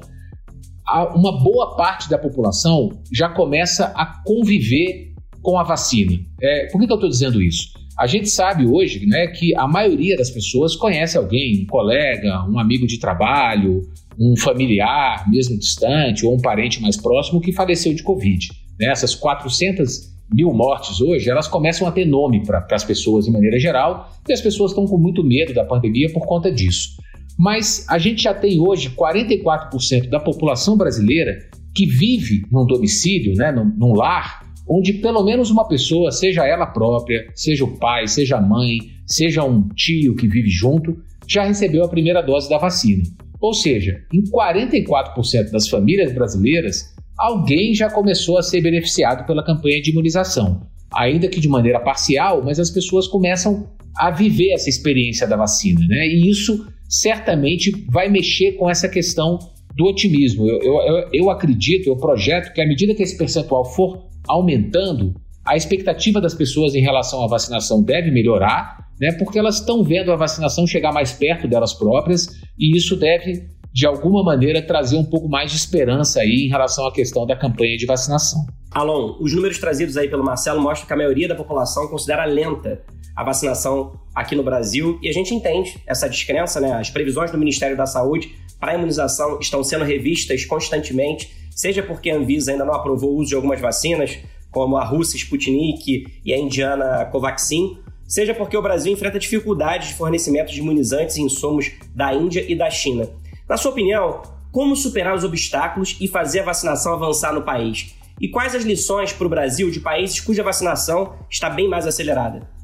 uma 1.15 1.43
boa 1.43 1.75
parte 1.75 2.09
da 2.09 2.17
população 2.17 2.89
já 3.11 3.29
começa 3.29 3.85
a 3.95 4.21
conviver 4.23 5.13
com 5.41 5.57
a 5.57 5.63
vacina. 5.63 6.19
É, 6.41 6.67
por 6.71 6.79
que, 6.79 6.87
que 6.87 6.93
eu 6.93 6.95
estou 6.95 7.09
dizendo 7.09 7.41
isso? 7.41 7.69
A 7.97 8.07
gente 8.07 8.29
sabe 8.29 8.65
hoje 8.65 9.05
né, 9.05 9.27
que 9.27 9.55
a 9.55 9.67
maioria 9.67 10.17
das 10.17 10.29
pessoas 10.29 10.75
conhece 10.75 11.17
alguém, 11.17 11.63
um 11.63 11.65
colega, 11.65 12.45
um 12.49 12.59
amigo 12.59 12.85
de 12.85 12.99
trabalho, 12.99 13.81
um 14.19 14.35
familiar, 14.35 15.29
mesmo 15.29 15.57
distante, 15.57 16.25
ou 16.25 16.35
um 16.35 16.41
parente 16.41 16.81
mais 16.81 16.97
próximo 16.97 17.39
que 17.39 17.53
faleceu 17.53 17.93
de 17.93 18.03
Covid. 18.03 18.49
Né? 18.79 18.91
Essas 18.91 19.15
400 19.15 20.13
mil 20.33 20.51
mortes 20.51 20.99
hoje, 20.99 21.29
elas 21.29 21.47
começam 21.47 21.87
a 21.87 21.91
ter 21.91 22.05
nome 22.05 22.43
para 22.43 22.65
as 22.71 22.83
pessoas 22.83 23.25
de 23.25 23.31
maneira 23.31 23.59
geral, 23.59 24.09
e 24.27 24.33
as 24.33 24.41
pessoas 24.41 24.71
estão 24.71 24.85
com 24.85 24.97
muito 24.97 25.23
medo 25.23 25.53
da 25.53 25.63
pandemia 25.63 26.11
por 26.11 26.25
conta 26.25 26.51
disso. 26.51 26.97
Mas 27.37 27.85
a 27.89 27.97
gente 27.97 28.23
já 28.23 28.33
tem 28.33 28.59
hoje 28.59 28.89
44% 28.89 30.09
da 30.09 30.19
população 30.19 30.77
brasileira 30.77 31.37
que 31.73 31.85
vive 31.85 32.43
num 32.51 32.65
domicílio, 32.65 33.35
né, 33.35 33.51
num, 33.51 33.65
num 33.77 33.93
lar, 33.93 34.45
onde 34.67 34.93
pelo 34.93 35.23
menos 35.23 35.51
uma 35.51 35.67
pessoa, 35.67 36.11
seja 36.11 36.45
ela 36.45 36.65
própria, 36.65 37.27
seja 37.35 37.65
o 37.65 37.77
pai, 37.77 38.07
seja 38.07 38.37
a 38.37 38.41
mãe, 38.41 38.79
seja 39.05 39.43
um 39.43 39.67
tio 39.69 40.15
que 40.15 40.27
vive 40.27 40.49
junto, 40.49 40.97
já 41.27 41.43
recebeu 41.43 41.83
a 41.83 41.89
primeira 41.89 42.21
dose 42.21 42.49
da 42.49 42.57
vacina. 42.57 43.03
Ou 43.39 43.53
seja, 43.53 44.01
em 44.13 44.23
44% 44.23 45.51
das 45.51 45.67
famílias 45.67 46.13
brasileiras, 46.13 46.95
alguém 47.17 47.73
já 47.75 47.89
começou 47.89 48.37
a 48.37 48.43
ser 48.43 48.61
beneficiado 48.61 49.25
pela 49.25 49.43
campanha 49.43 49.81
de 49.81 49.91
imunização. 49.91 50.61
Ainda 50.95 51.27
que 51.27 51.39
de 51.39 51.49
maneira 51.49 51.79
parcial, 51.79 52.41
mas 52.43 52.59
as 52.59 52.69
pessoas 52.69 53.07
começam 53.07 53.69
a 53.97 54.09
viver 54.11 54.53
essa 54.53 54.69
experiência 54.69 55.27
da 55.27 55.35
vacina, 55.35 55.81
né? 55.87 56.07
E 56.07 56.29
isso 56.29 56.67
certamente 56.87 57.71
vai 57.89 58.09
mexer 58.09 58.53
com 58.53 58.69
essa 58.69 58.87
questão 58.87 59.39
do 59.75 59.85
otimismo. 59.85 60.47
Eu, 60.47 60.59
eu, 60.61 61.09
eu 61.11 61.29
acredito, 61.29 61.87
eu 61.87 61.97
projeto 61.97 62.53
que 62.53 62.61
à 62.61 62.67
medida 62.67 62.95
que 62.95 63.03
esse 63.03 63.17
percentual 63.17 63.65
for 63.65 64.07
aumentando, 64.27 65.13
a 65.45 65.55
expectativa 65.55 66.19
das 66.19 66.33
pessoas 66.33 66.73
em 66.73 66.81
relação 66.81 67.23
à 67.23 67.27
vacinação 67.27 67.83
deve 67.83 68.09
melhorar, 68.09 68.87
né, 68.99 69.11
porque 69.19 69.37
elas 69.37 69.59
estão 69.59 69.83
vendo 69.83 70.11
a 70.11 70.15
vacinação 70.15 70.65
chegar 70.65 70.91
mais 70.91 71.11
perto 71.11 71.47
delas 71.47 71.73
próprias 71.73 72.27
e 72.57 72.75
isso 72.75 72.95
deve, 72.95 73.43
de 73.71 73.85
alguma 73.85 74.23
maneira, 74.23 74.61
trazer 74.61 74.95
um 74.95 75.03
pouco 75.03 75.27
mais 75.27 75.51
de 75.51 75.57
esperança 75.57 76.21
aí 76.21 76.45
em 76.45 76.49
relação 76.49 76.87
à 76.87 76.93
questão 76.93 77.25
da 77.25 77.35
campanha 77.35 77.75
de 77.77 77.85
vacinação. 77.85 78.45
Alon, 78.71 79.17
os 79.19 79.33
números 79.33 79.59
trazidos 79.59 79.97
aí 79.97 80.09
pelo 80.09 80.23
Marcelo 80.23 80.61
mostram 80.61 80.87
que 80.87 80.93
a 80.93 80.97
maioria 80.97 81.27
da 81.27 81.35
população 81.35 81.87
considera 81.87 82.25
lenta 82.25 82.83
a 83.15 83.23
vacinação 83.23 83.99
aqui 84.13 84.35
no 84.35 84.43
Brasil 84.43 84.99
e 85.01 85.07
a 85.07 85.13
gente 85.13 85.33
entende 85.33 85.77
essa 85.87 86.09
descrença, 86.09 86.59
né? 86.59 86.73
As 86.73 86.89
previsões 86.89 87.31
do 87.31 87.37
Ministério 87.37 87.77
da 87.77 87.85
Saúde 87.85 88.35
para 88.59 88.73
a 88.73 88.75
imunização 88.75 89.39
estão 89.39 89.63
sendo 89.63 89.85
revistas 89.85 90.43
constantemente, 90.45 91.31
seja 91.55 91.81
porque 91.81 92.09
a 92.09 92.15
Anvisa 92.15 92.51
ainda 92.51 92.65
não 92.65 92.73
aprovou 92.73 93.11
o 93.11 93.17
uso 93.17 93.29
de 93.29 93.35
algumas 93.35 93.61
vacinas, 93.61 94.17
como 94.51 94.77
a 94.77 94.83
russa 94.83 95.15
Sputnik 95.17 96.07
e 96.23 96.33
a 96.33 96.37
indiana 96.37 97.05
Covaxin, 97.05 97.77
seja 98.07 98.33
porque 98.33 98.55
o 98.55 98.61
Brasil 98.61 98.91
enfrenta 98.91 99.19
dificuldades 99.19 99.89
de 99.89 99.93
fornecimento 99.93 100.51
de 100.51 100.59
imunizantes 100.59 101.17
e 101.17 101.21
insumos 101.21 101.71
da 101.93 102.13
Índia 102.13 102.45
e 102.47 102.55
da 102.55 102.69
China. 102.69 103.09
Na 103.47 103.57
sua 103.57 103.71
opinião, 103.71 104.21
como 104.51 104.75
superar 104.75 105.13
os 105.13 105.23
obstáculos 105.23 105.97
e 105.99 106.07
fazer 106.07 106.39
a 106.39 106.45
vacinação 106.45 106.93
avançar 106.93 107.33
no 107.33 107.41
país? 107.41 107.93
E 108.19 108.29
quais 108.29 108.55
as 108.55 108.63
lições 108.63 109.11
para 109.11 109.27
o 109.27 109.29
Brasil 109.29 109.69
de 109.69 109.81
países 109.81 110.21
cuja 110.21 110.41
vacinação 110.41 111.13
está 111.29 111.49
bem 111.49 111.67
mais 111.67 111.85
acelerada? 111.85 112.54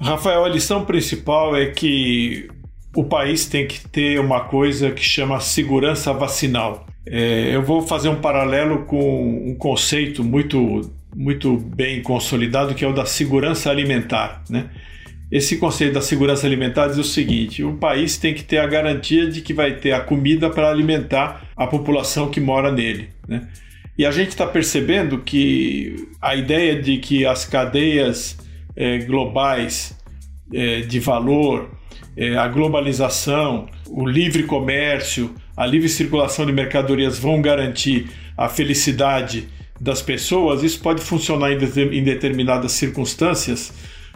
Rafael, 0.00 0.44
a 0.44 0.48
lição 0.48 0.84
principal 0.84 1.56
é 1.56 1.66
que 1.66 2.48
o 2.94 3.04
país 3.04 3.46
tem 3.46 3.66
que 3.66 3.80
ter 3.88 4.20
uma 4.20 4.40
coisa 4.40 4.90
que 4.90 5.02
chama 5.02 5.40
segurança 5.40 6.12
vacinal. 6.12 6.86
É, 7.06 7.54
eu 7.54 7.62
vou 7.62 7.82
fazer 7.82 8.08
um 8.08 8.20
paralelo 8.20 8.84
com 8.86 9.50
um 9.50 9.54
conceito 9.54 10.24
muito, 10.24 10.90
muito 11.14 11.56
bem 11.56 12.02
consolidado 12.02 12.74
que 12.74 12.84
é 12.84 12.88
o 12.88 12.92
da 12.92 13.04
segurança 13.04 13.70
alimentar. 13.70 14.42
Né? 14.48 14.70
Esse 15.30 15.56
conceito 15.58 15.94
da 15.94 16.00
segurança 16.00 16.46
alimentar 16.46 16.88
diz 16.88 16.98
o 16.98 17.04
seguinte: 17.04 17.62
o 17.62 17.74
país 17.74 18.16
tem 18.16 18.32
que 18.32 18.44
ter 18.44 18.58
a 18.58 18.66
garantia 18.66 19.28
de 19.28 19.40
que 19.42 19.52
vai 19.52 19.74
ter 19.74 19.92
a 19.92 20.00
comida 20.00 20.48
para 20.48 20.70
alimentar 20.70 21.48
a 21.56 21.66
população 21.66 22.30
que 22.30 22.40
mora 22.40 22.70
nele. 22.70 23.08
Né? 23.26 23.48
E 23.98 24.06
a 24.06 24.10
gente 24.10 24.30
está 24.30 24.46
percebendo 24.46 25.18
que 25.18 26.08
a 26.20 26.34
ideia 26.34 26.80
de 26.80 26.98
que 26.98 27.26
as 27.26 27.44
cadeias 27.44 28.36
é, 28.76 28.98
globais 28.98 29.98
é, 30.52 30.80
de 30.80 31.00
valor, 31.00 31.70
é, 32.16 32.36
a 32.36 32.46
globalização, 32.48 33.68
o 33.88 34.06
livre 34.06 34.44
comércio, 34.44 35.34
a 35.56 35.66
livre 35.66 35.88
circulação 35.88 36.46
de 36.46 36.52
mercadorias 36.52 37.18
vão 37.18 37.40
garantir 37.40 38.08
a 38.36 38.48
felicidade 38.48 39.48
das 39.80 40.00
pessoas, 40.00 40.62
isso 40.62 40.80
pode 40.80 41.02
funcionar 41.02 41.52
em, 41.52 41.58
de, 41.58 41.82
em 41.82 42.02
determinadas 42.02 42.72
circunstâncias, 42.72 43.72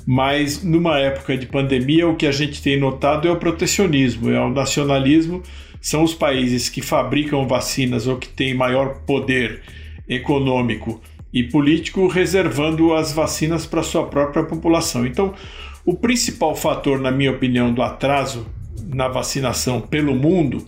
mas 0.07 0.63
numa 0.63 0.99
época 0.99 1.37
de 1.37 1.47
pandemia 1.47 2.09
o 2.09 2.17
que 2.17 2.27
a 2.27 2.33
gente 2.33 2.63
tem 2.63 2.79
notado 2.79 3.29
é 3.29 3.31
o 3.31 3.37
protecionismo, 3.37 4.31
é 4.31 4.41
o 4.41 4.49
nacionalismo. 4.49 5.43
São 5.83 6.03
os 6.03 6.15
países 6.15 6.69
que 6.69 6.81
fabricam 6.81 7.47
vacinas 7.47 8.07
ou 8.07 8.17
que 8.17 8.29
têm 8.29 8.55
maior 8.55 9.01
poder 9.07 9.63
econômico 10.09 11.01
e 11.33 11.43
político, 11.43 12.07
reservando 12.07 12.95
as 12.95 13.13
vacinas 13.13 13.67
para 13.67 13.83
sua 13.83 14.07
própria 14.07 14.45
população. 14.45 15.07
Então, 15.07 15.35
o 15.85 15.95
principal 15.95 16.55
fator, 16.55 16.99
na 16.99 17.11
minha 17.11 17.31
opinião, 17.31 17.73
do 17.73 17.83
atraso 17.83 18.47
na 18.89 19.09
vacinação 19.09 19.81
pelo 19.81 20.15
mundo 20.15 20.67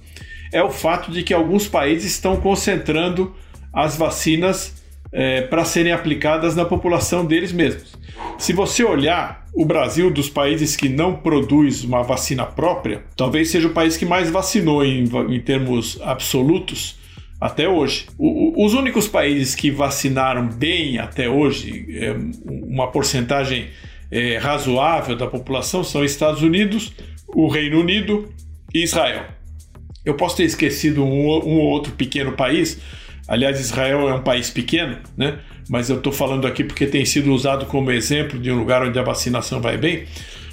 é 0.52 0.62
o 0.62 0.70
fato 0.70 1.10
de 1.10 1.22
que 1.22 1.32
alguns 1.32 1.68
países 1.68 2.12
estão 2.12 2.36
concentrando 2.36 3.34
as 3.72 3.96
vacinas 3.96 4.82
é, 5.12 5.42
para 5.42 5.64
serem 5.64 5.92
aplicadas 5.92 6.54
na 6.54 6.64
população 6.64 7.24
deles 7.24 7.52
mesmos. 7.52 7.96
Se 8.38 8.52
você 8.52 8.84
olhar 8.84 9.46
o 9.52 9.64
Brasil 9.64 10.10
dos 10.10 10.28
países 10.28 10.76
que 10.76 10.88
não 10.88 11.16
produz 11.16 11.84
uma 11.84 12.02
vacina 12.02 12.46
própria, 12.46 13.04
talvez 13.16 13.50
seja 13.50 13.68
o 13.68 13.72
país 13.72 13.96
que 13.96 14.06
mais 14.06 14.30
vacinou 14.30 14.84
em, 14.84 15.04
em 15.28 15.40
termos 15.40 16.00
absolutos 16.02 16.99
até 17.40 17.68
hoje. 17.68 18.06
O, 18.18 18.64
os 18.64 18.74
únicos 18.74 19.08
países 19.08 19.54
que 19.54 19.70
vacinaram 19.70 20.48
bem 20.48 20.98
até 20.98 21.28
hoje, 21.28 21.86
é, 21.90 22.14
uma 22.46 22.88
porcentagem 22.88 23.68
é, 24.10 24.36
razoável 24.36 25.16
da 25.16 25.26
população, 25.26 25.82
são 25.82 26.04
Estados 26.04 26.42
Unidos, 26.42 26.92
o 27.28 27.48
Reino 27.48 27.80
Unido 27.80 28.28
e 28.74 28.82
Israel. 28.82 29.24
Eu 30.04 30.14
posso 30.14 30.36
ter 30.36 30.44
esquecido 30.44 31.04
um, 31.04 31.08
um 31.08 31.58
ou 31.58 31.66
outro 31.66 31.92
pequeno 31.92 32.32
país, 32.32 32.78
Aliás, 33.30 33.60
Israel 33.60 34.08
é 34.08 34.14
um 34.14 34.22
país 34.22 34.50
pequeno, 34.50 34.96
né? 35.16 35.38
mas 35.68 35.88
eu 35.88 35.98
estou 35.98 36.12
falando 36.12 36.48
aqui 36.48 36.64
porque 36.64 36.84
tem 36.84 37.04
sido 37.04 37.32
usado 37.32 37.64
como 37.66 37.92
exemplo 37.92 38.36
de 38.40 38.50
um 38.50 38.58
lugar 38.58 38.82
onde 38.82 38.98
a 38.98 39.04
vacinação 39.04 39.60
vai 39.60 39.78
bem. 39.78 40.04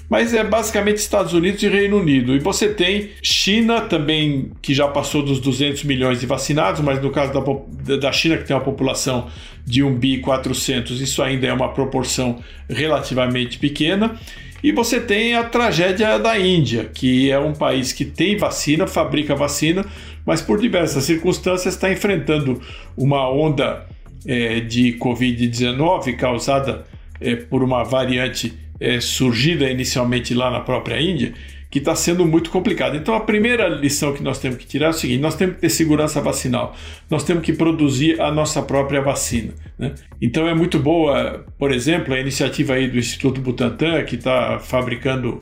Mas 0.09 0.33
é 0.33 0.43
basicamente 0.43 0.97
Estados 0.97 1.33
Unidos 1.33 1.61
e 1.61 1.67
Reino 1.67 1.99
Unido. 1.99 2.35
E 2.35 2.39
você 2.39 2.69
tem 2.69 3.09
China 3.21 3.81
também, 3.81 4.51
que 4.61 4.73
já 4.73 4.87
passou 4.87 5.21
dos 5.21 5.39
200 5.39 5.83
milhões 5.83 6.19
de 6.19 6.25
vacinados, 6.25 6.81
mas 6.81 7.01
no 7.01 7.11
caso 7.11 7.33
da, 7.33 7.95
da 7.97 8.11
China, 8.11 8.37
que 8.37 8.45
tem 8.45 8.55
uma 8.55 8.63
população 8.63 9.27
de 9.65 9.83
1 9.83 9.95
bi 9.95 10.19
400, 10.19 11.01
isso 11.01 11.21
ainda 11.21 11.47
é 11.47 11.53
uma 11.53 11.73
proporção 11.73 12.41
relativamente 12.69 13.59
pequena. 13.59 14.17
E 14.63 14.71
você 14.71 14.99
tem 14.99 15.35
a 15.35 15.43
tragédia 15.43 16.17
da 16.17 16.39
Índia, 16.39 16.89
que 16.91 17.29
é 17.29 17.37
um 17.37 17.53
país 17.53 17.91
que 17.91 18.05
tem 18.05 18.37
vacina, 18.37 18.87
fabrica 18.87 19.35
vacina, 19.35 19.85
mas 20.25 20.41
por 20.41 20.59
diversas 20.59 21.03
circunstâncias 21.03 21.75
está 21.75 21.91
enfrentando 21.91 22.59
uma 22.95 23.29
onda 23.29 23.85
é, 24.25 24.59
de 24.61 24.97
Covid-19 24.99 26.15
causada 26.15 26.85
é, 27.21 27.35
por 27.35 27.63
uma 27.63 27.83
variante 27.83 28.53
é, 28.79 28.99
surgida 28.99 29.69
inicialmente 29.69 30.33
lá 30.33 30.51
na 30.51 30.59
própria 30.59 31.01
Índia, 31.01 31.33
que 31.69 31.79
está 31.79 31.95
sendo 31.95 32.25
muito 32.25 32.49
complicado. 32.49 32.95
Então, 32.95 33.13
a 33.13 33.19
primeira 33.19 33.67
lição 33.67 34.13
que 34.13 34.23
nós 34.23 34.39
temos 34.39 34.57
que 34.57 34.65
tirar 34.65 34.87
é 34.87 34.89
o 34.89 34.93
seguinte: 34.93 35.21
nós 35.21 35.35
temos 35.35 35.55
que 35.55 35.61
ter 35.61 35.69
segurança 35.69 36.21
vacinal, 36.21 36.75
nós 37.09 37.23
temos 37.23 37.43
que 37.43 37.53
produzir 37.53 38.19
a 38.21 38.31
nossa 38.31 38.61
própria 38.61 39.01
vacina. 39.01 39.53
Né? 39.77 39.93
Então, 40.21 40.47
é 40.47 40.53
muito 40.53 40.79
boa, 40.79 41.45
por 41.57 41.71
exemplo, 41.71 42.13
a 42.13 42.19
iniciativa 42.19 42.73
aí 42.73 42.87
do 42.87 42.97
Instituto 42.97 43.41
Butantan, 43.41 44.03
que 44.03 44.15
está 44.15 44.59
fabricando, 44.59 45.39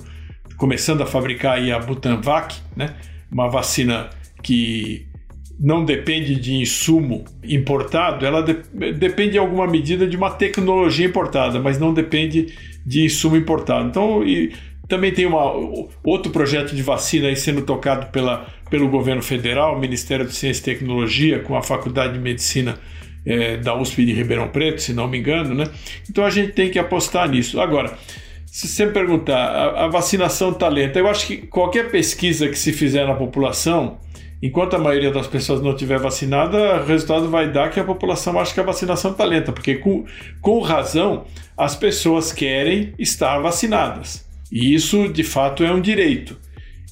começando 0.58 1.02
a 1.02 1.06
fabricar 1.06 1.58
aí 1.58 1.72
a 1.72 1.80
Butanvac, 1.80 2.56
né? 2.76 2.96
uma 3.32 3.50
vacina 3.50 4.10
que 4.42 5.08
não 5.60 5.86
depende 5.86 6.36
de 6.36 6.56
insumo 6.56 7.24
importado, 7.44 8.26
ela 8.26 8.42
de, 8.42 8.56
depende 8.94 9.38
em 9.38 9.40
alguma 9.40 9.66
medida 9.66 10.06
de 10.06 10.18
uma 10.18 10.30
tecnologia 10.30 11.06
importada, 11.06 11.60
mas 11.60 11.80
não 11.80 11.94
depende 11.94 12.54
de 12.86 13.04
insumo 13.04 13.36
importado. 13.36 13.88
Então, 13.88 14.24
e, 14.24 14.54
também 14.88 15.12
tem 15.12 15.26
uma, 15.26 15.52
outro 16.04 16.32
projeto 16.32 16.76
de 16.76 16.82
vacina 16.82 17.28
aí 17.28 17.36
sendo 17.36 17.64
tocado 17.64 18.12
pela, 18.12 18.48
pelo 18.70 18.90
governo 18.90 19.22
federal, 19.22 19.80
Ministério 19.80 20.26
de 20.26 20.34
Ciência 20.34 20.62
e 20.62 20.76
Tecnologia, 20.76 21.40
com 21.40 21.56
a 21.56 21.62
Faculdade 21.62 22.14
de 22.14 22.20
Medicina 22.20 22.78
é, 23.26 23.58
da 23.58 23.76
USP 23.76 24.06
de 24.06 24.14
Ribeirão 24.14 24.50
Preto, 24.50 24.82
se 24.82 24.94
não 24.94 25.08
me 25.08 25.18
engano, 25.18 25.56
né? 25.56 25.66
Então 26.10 26.24
a 26.24 26.30
gente 26.30 26.52
tem 26.52 26.70
que 26.70 26.78
apostar 26.78 27.28
nisso. 27.28 27.60
Agora, 27.60 27.98
se 28.46 28.68
você 28.68 28.86
me 28.86 28.92
perguntar, 28.92 29.36
a, 29.36 29.86
a 29.86 29.88
vacinação 29.88 30.52
está 30.52 30.68
lenta, 30.68 31.00
eu 31.00 31.08
acho 31.08 31.26
que 31.26 31.38
qualquer 31.38 31.90
pesquisa 31.90 32.48
que 32.48 32.58
se 32.58 32.72
fizer 32.72 33.08
na 33.08 33.16
população, 33.16 33.98
enquanto 34.46 34.76
a 34.76 34.80
maioria 34.80 35.12
das 35.12 35.28
pessoas 35.28 35.62
não 35.62 35.76
tiver 35.76 36.00
vacinada, 36.00 36.82
o 36.82 36.86
resultado 36.86 37.30
vai 37.30 37.52
dar 37.52 37.70
que 37.70 37.80
a 37.80 37.84
população 37.84 38.40
acha 38.40 38.54
que 38.54 38.60
a 38.60 38.64
vacinação 38.64 39.12
está 39.12 39.24
lenta, 39.24 39.52
porque 39.52 39.76
com, 39.76 40.06
com 40.42 40.60
razão 40.60 41.26
as 41.58 41.76
pessoas 41.76 42.32
querem 42.32 42.94
estar 43.00 43.40
vacinadas. 43.40 44.26
E 44.52 44.74
isso, 44.74 45.10
de 45.10 45.24
fato, 45.24 45.64
é 45.64 45.72
um 45.72 45.82
direito. 45.82 46.38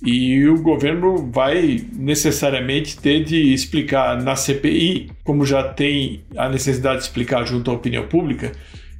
E 0.05 0.47
o 0.49 0.61
governo 0.61 1.31
vai 1.31 1.85
necessariamente 1.93 2.97
ter 2.97 3.23
de 3.23 3.53
explicar 3.53 4.21
na 4.21 4.35
CPI, 4.35 5.11
como 5.23 5.45
já 5.45 5.63
tem 5.63 6.23
a 6.35 6.49
necessidade 6.49 6.97
de 6.97 7.03
explicar 7.03 7.45
junto 7.45 7.71
à 7.71 7.73
opinião 7.73 8.07
pública, 8.07 8.51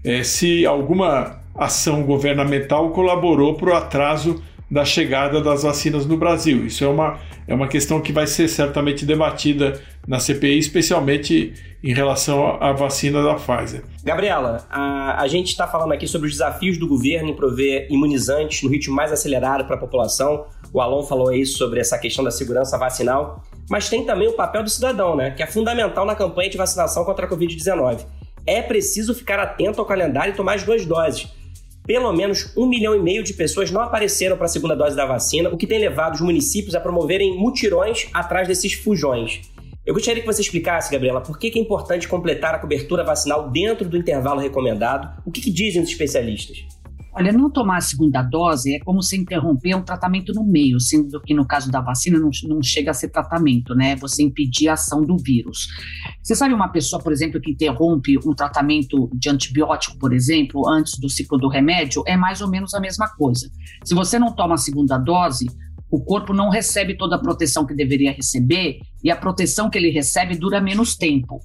é, 0.04 0.24
se 0.24 0.66
alguma 0.66 1.42
ação 1.56 2.04
governamental 2.04 2.92
colaborou 2.92 3.56
para 3.56 3.70
o 3.72 3.74
atraso 3.74 4.42
da 4.74 4.84
chegada 4.84 5.40
das 5.40 5.62
vacinas 5.62 6.04
no 6.08 6.18
Brasil. 6.18 6.66
Isso 6.66 6.84
é 6.84 6.88
uma, 6.88 7.20
é 7.48 7.54
uma 7.54 7.68
questão 7.68 8.02
que 8.02 8.12
vai 8.12 8.26
ser 8.26 8.48
certamente 8.48 9.06
debatida 9.06 9.80
na 10.08 10.20
CPI, 10.20 10.58
especialmente 10.58 11.54
em 11.84 11.94
relação 11.94 12.58
à 12.60 12.74
vacina 12.74 13.22
da 13.22 13.36
Pfizer. 13.36 13.84
Gabriela, 14.04 14.66
a, 14.72 15.22
a 15.22 15.28
gente 15.28 15.50
está 15.50 15.68
falando 15.68 15.92
aqui 15.92 16.08
sobre 16.08 16.28
os 16.28 16.34
desafios 16.34 16.80
do 16.80 16.88
governo 16.88 17.30
em 17.30 17.36
prover 17.36 17.86
imunizantes 17.92 18.64
no 18.64 18.70
ritmo 18.70 18.96
mais 18.96 19.12
acelerado 19.12 19.64
para 19.66 19.76
a 19.76 19.80
população. 19.80 20.48
O 20.74 20.82
Alon 20.82 21.04
falou 21.04 21.30
aí 21.30 21.46
sobre 21.46 21.80
essa 21.80 22.00
questão 22.00 22.24
da 22.24 22.32
segurança 22.32 22.76
vacinal, 22.76 23.44
mas 23.70 23.88
tem 23.90 24.04
também 24.04 24.28
o 24.28 24.34
papel 24.34 24.64
do 24.64 24.70
cidadão, 24.72 25.16
né, 25.16 25.30
que 25.30 25.44
é 25.44 25.46
fundamental 25.46 26.04
na 26.04 26.16
campanha 26.16 26.50
de 26.50 26.58
vacinação 26.58 27.06
contra 27.06 27.28
a 27.28 27.30
Covid-19. 27.30 28.08
É 28.48 28.60
preciso 28.60 29.14
ficar 29.14 29.40
atento 29.40 29.80
ao 29.80 29.86
calendário 29.86 30.34
e 30.34 30.36
tomar 30.36 30.56
as 30.56 30.64
duas 30.64 30.84
doses 30.84 31.32
pelo 31.86 32.12
menos 32.13 32.52
um 32.56 32.65
milhão 32.65 32.96
e 32.96 33.00
meio 33.00 33.24
de 33.24 33.34
pessoas 33.34 33.72
não 33.72 33.82
apareceram 33.82 34.38
para 34.38 34.46
a 34.46 34.50
segunda 34.50 34.76
dose 34.76 34.96
da 34.96 35.06
vacina, 35.06 35.50
o 35.50 35.58
que 35.58 35.67
tem 35.67 35.80
levado 35.80 36.15
os 36.15 36.22
municípios 36.22 36.76
a 36.76 36.80
promoverem 36.80 37.38
mutirões 37.38 38.08
atrás 38.13 38.48
desses 38.48 38.74
fujões. 38.74 39.41
Eu 39.86 39.93
gostaria 39.93 40.22
que 40.22 40.28
você 40.28 40.41
explicasse, 40.41 40.89
Gabriela, 40.89 41.19
por 41.19 41.38
que 41.38 41.48
é 41.48 41.62
importante 41.62 42.08
completar 42.08 42.56
a 42.56 42.60
cobertura 42.60 43.04
vacinal 43.04 43.50
dentro 43.50 43.89
do 43.89 43.98
intervalo 43.98 44.39
recomendado, 44.39 45.22
o 45.26 45.32
que, 45.32 45.41
que 45.41 45.52
dizem 45.52 45.82
os 45.82 45.89
especialistas? 45.89 46.65
Olha, 47.15 47.32
não 47.32 47.49
tomar 47.49 47.78
a 47.78 47.82
segunda 47.82 48.23
dose 48.23 48.73
é 48.73 48.80
como 48.80 49.04
se 49.04 49.15
interromper 49.15 49.76
um 49.76 49.84
tratamento 49.84 50.34
no 50.34 50.43
meio, 50.43 50.80
sendo 50.80 51.21
que 51.21 51.34
no 51.34 51.45
caso 51.45 51.69
da 51.69 51.80
vacina 51.80 52.17
não, 52.17 52.32
não 52.45 52.62
chega 52.63 52.89
a 52.89 52.93
ser 52.93 53.10
tratamento, 53.10 53.76
né? 53.76 53.95
Você 53.97 54.23
impedir 54.23 54.67
a 54.67 54.73
ação 54.73 55.04
do 55.04 55.15
vírus. 55.17 55.67
Você 56.23 56.36
sabe 56.36 56.56
uma 56.56 56.69
pessoa, 56.69 57.02
por 57.02 57.12
exemplo, 57.12 57.39
que 57.39 57.52
interrompe 57.52 58.17
um 58.26 58.34
tratamento 58.34 59.12
de 59.13 59.30
antibiótico, 59.30 59.97
por 59.99 60.12
exemplo, 60.12 60.67
antes 60.67 60.97
do 60.99 61.08
ciclo 61.08 61.38
do 61.38 61.47
remédio, 61.47 62.04
é 62.08 62.17
mais 62.17 62.41
ou 62.41 62.49
menos 62.49 62.73
a 62.73 62.80
mesma 62.80 63.08
coisa. 63.15 63.47
Se 63.84 63.93
você 63.93 64.17
não 64.17 64.34
toma 64.34 64.56
a 64.56 64.58
segunda 64.58 64.97
dose, 64.97 65.45
o 65.91 66.04
corpo 66.04 66.34
não 66.34 66.49
recebe 66.49 66.97
toda 66.97 67.17
a 67.17 67.19
proteção 67.19 67.67
que 67.67 67.76
deveria 67.76 68.12
receber 68.12 68.80
e 69.04 69.12
a 69.12 69.16
proteção 69.16 69.70
que 69.70 69.78
ele 69.78 69.89
recebe 69.89 70.38
dura 70.38 70.62
menos 70.62 70.96
tempo. 70.96 71.39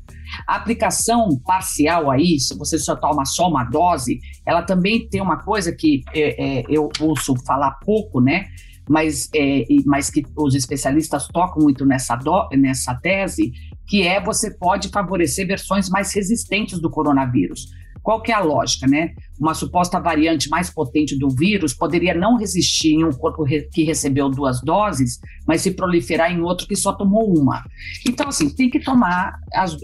A 0.46 0.56
aplicação 0.56 1.38
parcial 1.44 2.10
aí, 2.10 2.38
se 2.38 2.56
você 2.56 2.78
só 2.78 2.94
toma 2.94 3.24
só 3.24 3.48
uma 3.48 3.64
dose, 3.64 4.20
ela 4.46 4.62
também 4.62 5.08
tem 5.08 5.20
uma 5.20 5.38
coisa 5.38 5.72
que 5.72 6.02
é, 6.14 6.60
é, 6.60 6.64
eu 6.68 6.88
ouço 7.00 7.34
falar 7.44 7.72
pouco, 7.84 8.20
né? 8.20 8.46
Mas, 8.88 9.28
é, 9.34 9.64
mas 9.84 10.08
que 10.08 10.24
os 10.34 10.54
especialistas 10.54 11.28
tocam 11.28 11.62
muito 11.62 11.84
nessa, 11.84 12.16
do, 12.16 12.48
nessa 12.56 12.94
tese, 12.94 13.52
que 13.86 14.02
é 14.06 14.22
você 14.22 14.56
pode 14.56 14.88
favorecer 14.88 15.46
versões 15.46 15.90
mais 15.90 16.14
resistentes 16.14 16.80
do 16.80 16.88
coronavírus. 16.88 17.66
Qual 18.08 18.22
que 18.22 18.32
é 18.32 18.34
a 18.34 18.40
lógica, 18.40 18.86
né? 18.86 19.10
Uma 19.38 19.52
suposta 19.52 20.00
variante 20.00 20.48
mais 20.48 20.70
potente 20.70 21.14
do 21.18 21.28
vírus 21.28 21.74
poderia 21.74 22.14
não 22.14 22.38
resistir 22.38 22.94
em 22.94 23.04
um 23.04 23.12
corpo 23.12 23.44
que 23.44 23.82
recebeu 23.84 24.30
duas 24.30 24.62
doses, 24.62 25.20
mas 25.46 25.60
se 25.60 25.72
proliferar 25.72 26.32
em 26.32 26.40
outro 26.40 26.66
que 26.66 26.74
só 26.74 26.94
tomou 26.94 27.38
uma. 27.38 27.62
Então, 28.08 28.28
assim, 28.28 28.48
tem 28.48 28.70
que 28.70 28.80
tomar 28.80 29.38
as, 29.52 29.76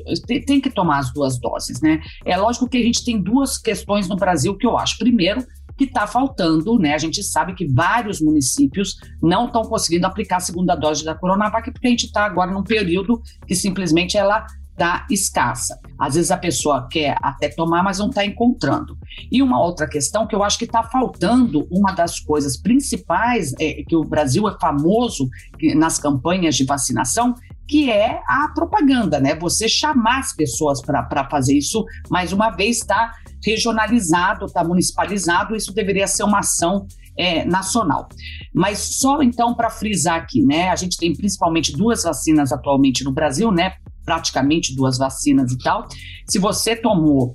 tem 0.47 0.59
que 0.59 0.71
tomar 0.71 1.01
as 1.01 1.13
duas 1.13 1.39
doses, 1.39 1.83
né? 1.83 2.01
É 2.25 2.35
lógico 2.35 2.67
que 2.67 2.79
a 2.79 2.83
gente 2.83 3.05
tem 3.05 3.21
duas 3.21 3.59
questões 3.59 4.09
no 4.09 4.17
Brasil 4.17 4.57
que 4.57 4.67
eu 4.67 4.79
acho. 4.79 4.97
Primeiro, 4.97 5.45
que 5.77 5.85
está 5.85 6.07
faltando, 6.07 6.79
né? 6.79 6.95
A 6.95 6.99
gente 6.99 7.23
sabe 7.23 7.53
que 7.53 7.67
vários 7.67 8.23
municípios 8.23 8.97
não 9.23 9.49
estão 9.49 9.61
conseguindo 9.65 10.07
aplicar 10.07 10.37
a 10.37 10.41
segunda 10.41 10.75
dose 10.75 11.05
da 11.05 11.15
Coronavac, 11.15 11.71
porque 11.71 11.89
a 11.89 11.91
gente 11.91 12.07
está 12.07 12.25
agora 12.25 12.51
num 12.51 12.63
período 12.63 13.21
que 13.47 13.55
simplesmente 13.55 14.17
ela 14.17 14.47
está 14.75 15.07
escassa. 15.09 15.79
Às 15.99 16.15
vezes 16.15 16.31
a 16.31 16.37
pessoa 16.37 16.89
quer 16.91 17.17
até 17.23 17.49
tomar, 17.49 17.83
mas 17.83 17.99
não 17.99 18.09
está 18.09 18.25
encontrando. 18.25 18.99
E 19.31 19.41
uma 19.41 19.61
outra 19.61 19.89
questão 19.89 20.27
que 20.27 20.35
eu 20.35 20.43
acho 20.43 20.59
que 20.59 20.65
está 20.65 20.83
faltando, 20.83 21.67
uma 21.71 21.93
das 21.93 22.19
coisas 22.21 22.57
principais 22.57 23.55
é 23.59 23.85
que 23.85 23.97
o 23.97 24.05
Brasil 24.05 24.49
é 24.49 24.57
famoso 24.61 25.29
nas 25.77 25.99
campanhas 25.99 26.57
de 26.57 26.65
vacinação, 26.65 27.35
que 27.67 27.91
é 27.91 28.21
a 28.27 28.49
propaganda, 28.49 29.19
né? 29.19 29.35
Você 29.37 29.69
chamar 29.69 30.19
as 30.19 30.35
pessoas 30.35 30.83
para 30.83 31.29
fazer 31.31 31.57
isso, 31.57 31.85
mais 32.11 32.33
uma 32.33 32.51
vez, 32.51 32.79
está 32.79 33.13
regionalizado, 33.43 34.47
está 34.47 34.63
municipalizado, 34.63 35.57
isso 35.57 35.73
deveria 35.73 36.07
ser 36.07 36.25
uma 36.25 36.41
ação 36.41 36.87
é, 37.17 37.45
nacional. 37.45 38.09
Mas 38.53 38.99
só 38.99 39.23
então 39.23 39.55
para 39.55 39.71
frisar 39.71 40.17
aqui, 40.17 40.43
né? 40.43 40.69
A 40.69 40.77
gente 40.77 40.99
tem 40.99 41.15
principalmente 41.15 41.73
duas 41.73 42.03
vacinas 42.03 42.53
atualmente 42.53 43.05
no 43.05 43.13
Brasil, 43.13 43.51
né? 43.51 43.75
Praticamente 44.05 44.75
duas 44.75 44.99
vacinas 44.99 45.53
e 45.53 45.59
tal. 45.59 45.87
Se 46.29 46.39
você 46.39 46.77
tomou 46.77 47.33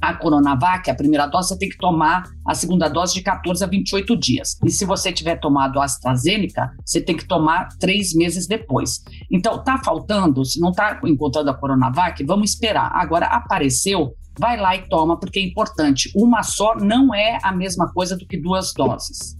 a 0.00 0.14
Coronavac, 0.14 0.90
a 0.90 0.94
primeira 0.94 1.26
dose, 1.26 1.48
você 1.48 1.58
tem 1.58 1.68
que 1.68 1.78
tomar 1.78 2.24
a 2.46 2.54
segunda 2.54 2.88
dose 2.88 3.14
de 3.14 3.22
14 3.22 3.64
a 3.64 3.66
28 3.66 4.16
dias. 4.16 4.56
E 4.64 4.70
se 4.70 4.84
você 4.84 5.12
tiver 5.12 5.36
tomado 5.36 5.80
a 5.80 5.84
AstraZeneca, 5.84 6.70
você 6.84 7.00
tem 7.00 7.16
que 7.16 7.26
tomar 7.26 7.68
três 7.80 8.14
meses 8.14 8.46
depois. 8.46 9.02
Então, 9.30 9.62
tá 9.62 9.78
faltando, 9.82 10.44
se 10.44 10.60
não 10.60 10.72
tá 10.72 11.00
encontrando 11.04 11.50
a 11.50 11.54
Coronavac, 11.54 12.22
vamos 12.24 12.50
esperar. 12.50 12.90
Agora, 12.94 13.26
apareceu, 13.26 14.14
vai 14.38 14.56
lá 14.56 14.76
e 14.76 14.88
toma, 14.88 15.18
porque 15.18 15.38
é 15.38 15.42
importante. 15.42 16.10
Uma 16.14 16.42
só 16.42 16.76
não 16.76 17.14
é 17.14 17.38
a 17.42 17.52
mesma 17.52 17.90
coisa 17.92 18.16
do 18.16 18.26
que 18.26 18.36
duas 18.36 18.72
doses. 18.72 19.36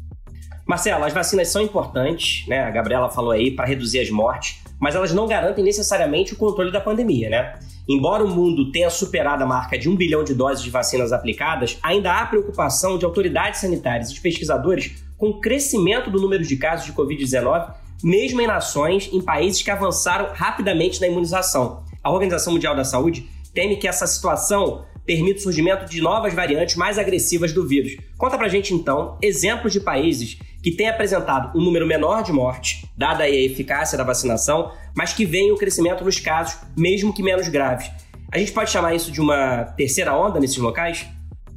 Marcelo, 0.66 1.04
as 1.04 1.12
vacinas 1.12 1.48
são 1.48 1.62
importantes, 1.62 2.46
né? 2.48 2.64
A 2.64 2.70
Gabriela 2.70 3.08
falou 3.08 3.30
aí, 3.30 3.52
para 3.52 3.66
reduzir 3.66 4.00
as 4.00 4.10
mortes 4.10 4.65
mas 4.80 4.94
elas 4.94 5.12
não 5.12 5.26
garantem 5.26 5.64
necessariamente 5.64 6.34
o 6.34 6.36
controle 6.36 6.70
da 6.70 6.80
pandemia, 6.80 7.30
né? 7.30 7.58
Embora 7.88 8.24
o 8.24 8.28
mundo 8.28 8.70
tenha 8.72 8.90
superado 8.90 9.44
a 9.44 9.46
marca 9.46 9.78
de 9.78 9.88
um 9.88 9.96
bilhão 9.96 10.24
de 10.24 10.34
doses 10.34 10.62
de 10.62 10.70
vacinas 10.70 11.12
aplicadas, 11.12 11.78
ainda 11.82 12.12
há 12.12 12.26
preocupação 12.26 12.98
de 12.98 13.04
autoridades 13.04 13.60
sanitárias 13.60 14.10
e 14.10 14.20
pesquisadores 14.20 15.04
com 15.16 15.28
o 15.28 15.40
crescimento 15.40 16.10
do 16.10 16.20
número 16.20 16.42
de 16.42 16.56
casos 16.56 16.84
de 16.84 16.92
Covid-19, 16.92 17.74
mesmo 18.02 18.40
em 18.40 18.46
nações 18.46 19.08
em 19.12 19.22
países 19.22 19.62
que 19.62 19.70
avançaram 19.70 20.30
rapidamente 20.32 21.00
na 21.00 21.06
imunização. 21.06 21.82
A 22.02 22.10
Organização 22.10 22.52
Mundial 22.52 22.76
da 22.76 22.84
Saúde 22.84 23.28
teme 23.54 23.76
que 23.76 23.88
essa 23.88 24.06
situação 24.06 24.84
permite 25.06 25.38
o 25.38 25.42
surgimento 25.44 25.88
de 25.88 26.00
novas 26.00 26.34
variantes 26.34 26.74
mais 26.74 26.98
agressivas 26.98 27.52
do 27.52 27.66
vírus. 27.66 27.96
Conta 28.18 28.36
pra 28.36 28.48
gente 28.48 28.74
então 28.74 29.16
exemplos 29.22 29.72
de 29.72 29.80
países 29.80 30.38
que 30.66 30.72
têm 30.72 30.88
apresentado 30.88 31.56
um 31.56 31.62
número 31.62 31.86
menor 31.86 32.24
de 32.24 32.32
mortes, 32.32 32.84
dada 32.98 33.22
a 33.22 33.30
eficácia 33.30 33.96
da 33.96 34.02
vacinação, 34.02 34.72
mas 34.96 35.12
que 35.12 35.24
veem 35.24 35.52
o 35.52 35.56
crescimento 35.56 36.04
nos 36.04 36.18
casos, 36.18 36.60
mesmo 36.76 37.14
que 37.14 37.22
menos 37.22 37.46
graves. 37.46 37.88
A 38.34 38.38
gente 38.38 38.50
pode 38.50 38.68
chamar 38.68 38.92
isso 38.92 39.12
de 39.12 39.20
uma 39.20 39.62
terceira 39.76 40.12
onda 40.18 40.40
nesses 40.40 40.56
locais? 40.58 41.06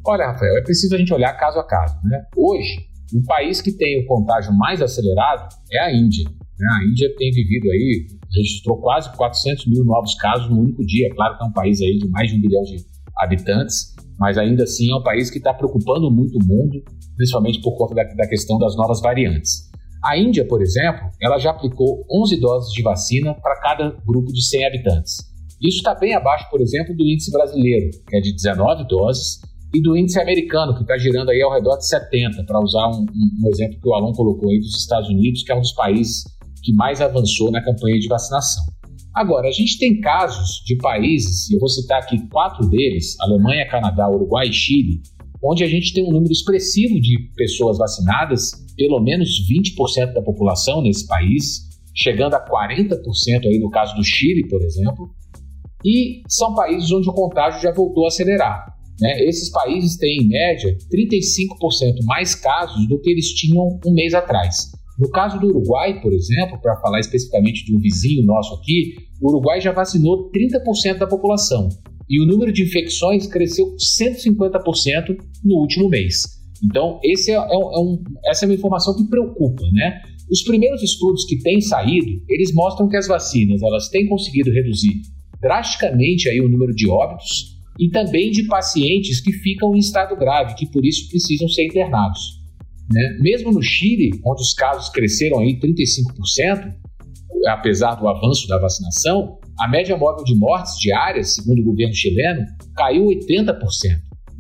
Olha, 0.06 0.28
Rafael, 0.28 0.56
é 0.60 0.62
preciso 0.62 0.94
a 0.94 1.00
gente 1.00 1.12
olhar 1.12 1.34
caso 1.40 1.58
a 1.58 1.66
caso. 1.66 1.96
Né? 2.04 2.24
Hoje, 2.38 2.86
o 3.12 3.26
país 3.26 3.60
que 3.62 3.72
tem 3.72 4.00
o 4.04 4.06
contágio 4.06 4.54
mais 4.54 4.80
acelerado 4.80 5.50
é 5.72 5.80
a 5.80 5.92
Índia. 5.92 6.26
Né? 6.26 6.68
A 6.72 6.86
Índia 6.86 7.12
tem 7.18 7.32
vivido 7.32 7.72
aí, 7.72 8.06
registrou 8.32 8.80
quase 8.80 9.12
400 9.18 9.66
mil 9.66 9.86
novos 9.86 10.14
casos 10.14 10.48
no 10.52 10.60
único 10.60 10.86
dia. 10.86 11.10
Claro 11.16 11.36
que 11.36 11.44
é 11.44 11.48
um 11.48 11.52
país 11.52 11.82
aí 11.82 11.98
de 11.98 12.08
mais 12.10 12.30
de 12.30 12.38
um 12.38 12.42
bilhão 12.42 12.62
de 12.62 12.78
habitantes, 13.18 13.96
mas 14.20 14.38
ainda 14.38 14.64
assim 14.64 14.92
é 14.92 14.96
um 14.96 15.02
país 15.02 15.30
que 15.32 15.38
está 15.38 15.54
preocupando 15.54 16.12
muito 16.12 16.38
o 16.38 16.46
mundo, 16.46 16.84
principalmente 17.16 17.62
por 17.62 17.78
conta 17.78 17.96
da, 17.96 18.04
da 18.04 18.28
questão 18.28 18.58
das 18.58 18.76
novas 18.76 19.02
variantes. 19.02 19.70
A 20.04 20.18
Índia, 20.18 20.46
por 20.46 20.62
exemplo, 20.62 21.10
ela 21.22 21.38
já 21.38 21.52
aplicou 21.52 22.06
11 22.10 22.40
doses 22.40 22.74
de 22.74 22.82
vacina 22.82 23.34
para 23.34 23.60
cada 23.60 23.90
grupo 24.06 24.32
de 24.32 24.46
100 24.46 24.66
habitantes. 24.66 25.30
Isso 25.62 25.78
está 25.78 25.94
bem 25.94 26.14
abaixo, 26.14 26.50
por 26.50 26.62
exemplo, 26.62 26.96
do 26.96 27.04
índice 27.04 27.32
brasileiro, 27.32 27.90
que 28.08 28.16
é 28.16 28.22
de 28.22 28.34
19 28.34 28.88
doses, 28.88 29.42
e 29.74 29.82
do 29.82 29.96
índice 29.96 30.20
americano, 30.20 30.74
que 30.74 30.82
está 30.82 30.98
girando 30.98 31.30
aí 31.30 31.42
ao 31.42 31.52
redor 31.52 31.78
de 31.78 31.88
70, 31.88 32.44
para 32.46 32.60
usar 32.60 32.88
um, 32.88 33.02
um, 33.02 33.50
exemplo 33.50 33.80
que 33.80 33.88
o 33.88 33.94
Alon 33.94 34.14
colocou 34.14 34.50
aí 34.50 34.60
dos 34.60 34.80
Estados 34.80 35.10
Unidos, 35.10 35.44
que 35.44 35.52
é 35.52 35.56
um 35.56 35.62
dos 35.62 35.74
países 35.74 36.24
que 36.64 36.74
mais 36.74 37.02
avançou 37.02 37.52
na 37.52 37.64
campanha 37.64 38.00
de 38.00 38.08
vacinação. 38.08 38.64
Agora, 39.14 39.48
a 39.48 39.52
gente 39.52 39.78
tem 39.80 40.00
casos 40.00 40.64
de 40.66 40.78
países, 40.78 41.50
eu 41.52 41.60
vou 41.60 41.70
citar 41.70 42.02
aqui 42.02 42.28
quatro 42.30 42.68
deles: 42.70 43.16
Alemanha, 43.20 43.68
Canadá, 43.68 44.10
Uruguai 44.10 44.48
e 44.48 44.54
Chile, 44.54 45.02
onde 45.44 45.64
a 45.64 45.68
gente 45.68 45.94
tem 45.94 46.04
um 46.06 46.12
número 46.12 46.32
expressivo 46.32 47.00
de 47.00 47.18
pessoas 47.36 47.78
vacinadas, 47.78 48.52
pelo 48.76 49.00
menos 49.00 49.30
20% 49.50 50.14
da 50.14 50.22
população 50.22 50.82
nesse 50.82 51.08
país, 51.08 51.68
chegando 51.96 52.36
a 52.36 52.46
40% 52.46 52.96
aí 53.46 53.60
no 53.60 53.70
caso 53.70 53.96
do 53.96 54.04
Chile, 54.04 54.48
por 54.48 54.62
exemplo, 54.62 55.10
e 55.84 56.22
são 56.28 56.54
países 56.54 56.92
onde 56.92 57.10
o 57.10 57.14
contágio 57.14 57.62
já 57.62 57.72
voltou 57.72 58.06
a 58.06 58.08
acelerar. 58.08 58.76
Né? 59.00 59.24
Esses 59.24 59.50
países 59.50 59.98
têm, 59.98 60.24
em 60.24 60.28
média, 60.28 60.78
35% 60.94 62.04
mais 62.06 62.36
casos 62.36 62.88
do 62.88 63.00
que 63.00 63.10
eles 63.10 63.34
tinham 63.34 63.80
um 63.86 63.94
mês 63.94 64.14
atrás. 64.14 64.72
No 65.00 65.10
caso 65.10 65.40
do 65.40 65.48
Uruguai, 65.48 66.02
por 66.02 66.12
exemplo, 66.12 66.60
para 66.62 66.76
falar 66.82 67.00
especificamente 67.00 67.66
de 67.66 67.76
um 67.76 67.80
vizinho 67.80 68.26
nosso 68.26 68.56
aqui, 68.56 68.96
o 69.22 69.30
Uruguai 69.30 69.62
já 69.62 69.72
vacinou 69.72 70.30
30% 70.30 70.98
da 70.98 71.08
população 71.08 71.70
e 72.10 72.22
o 72.22 72.26
número 72.26 72.52
de 72.52 72.64
infecções 72.64 73.26
cresceu 73.28 73.76
150% 73.78 75.16
no 75.46 75.56
último 75.56 75.88
mês. 75.88 76.24
Então, 76.62 77.00
é, 77.04 77.32
é, 77.32 77.34
é 77.34 77.80
um, 77.80 78.04
essa 78.26 78.44
é 78.44 78.48
uma 78.48 78.56
informação 78.56 78.94
que 78.96 79.06
preocupa, 79.06 79.64
né? 79.72 80.02
Os 80.30 80.44
primeiros 80.44 80.84
estudos 80.84 81.26
que 81.26 81.40
têm 81.40 81.62
saído, 81.62 82.22
eles 82.28 82.54
mostram 82.54 82.90
que 82.90 82.98
as 82.98 83.08
vacinas 83.08 83.62
elas 83.62 83.88
têm 83.90 84.08
conseguido 84.08 84.52
reduzir 84.52 85.02
drasticamente 85.42 86.28
aí 86.28 86.42
o 86.42 86.50
número 86.50 86.76
de 86.76 86.90
óbitos 86.90 87.58
e 87.80 87.90
também 87.90 88.30
de 88.30 88.44
pacientes 88.44 89.22
que 89.22 89.32
ficam 89.32 89.74
em 89.74 89.80
estado 89.80 90.18
grave, 90.18 90.56
que 90.56 90.68
por 90.68 90.86
isso 90.86 91.10
precisam 91.10 91.48
ser 91.48 91.66
internados. 91.66 92.39
Né? 92.92 93.18
Mesmo 93.20 93.52
no 93.52 93.62
Chile, 93.62 94.12
onde 94.26 94.42
os 94.42 94.54
casos 94.54 94.90
cresceram 94.90 95.40
aí 95.40 95.60
35%, 95.60 96.74
apesar 97.48 97.96
do 97.96 98.08
avanço 98.08 98.48
da 98.48 98.60
vacinação, 98.60 99.38
a 99.60 99.68
média 99.68 99.96
móvel 99.98 100.24
de 100.24 100.36
mortes 100.36 100.78
diárias, 100.80 101.36
segundo 101.36 101.60
o 101.60 101.66
governo 101.66 101.94
chileno, 101.94 102.46
caiu 102.76 103.06
80%. 103.06 103.58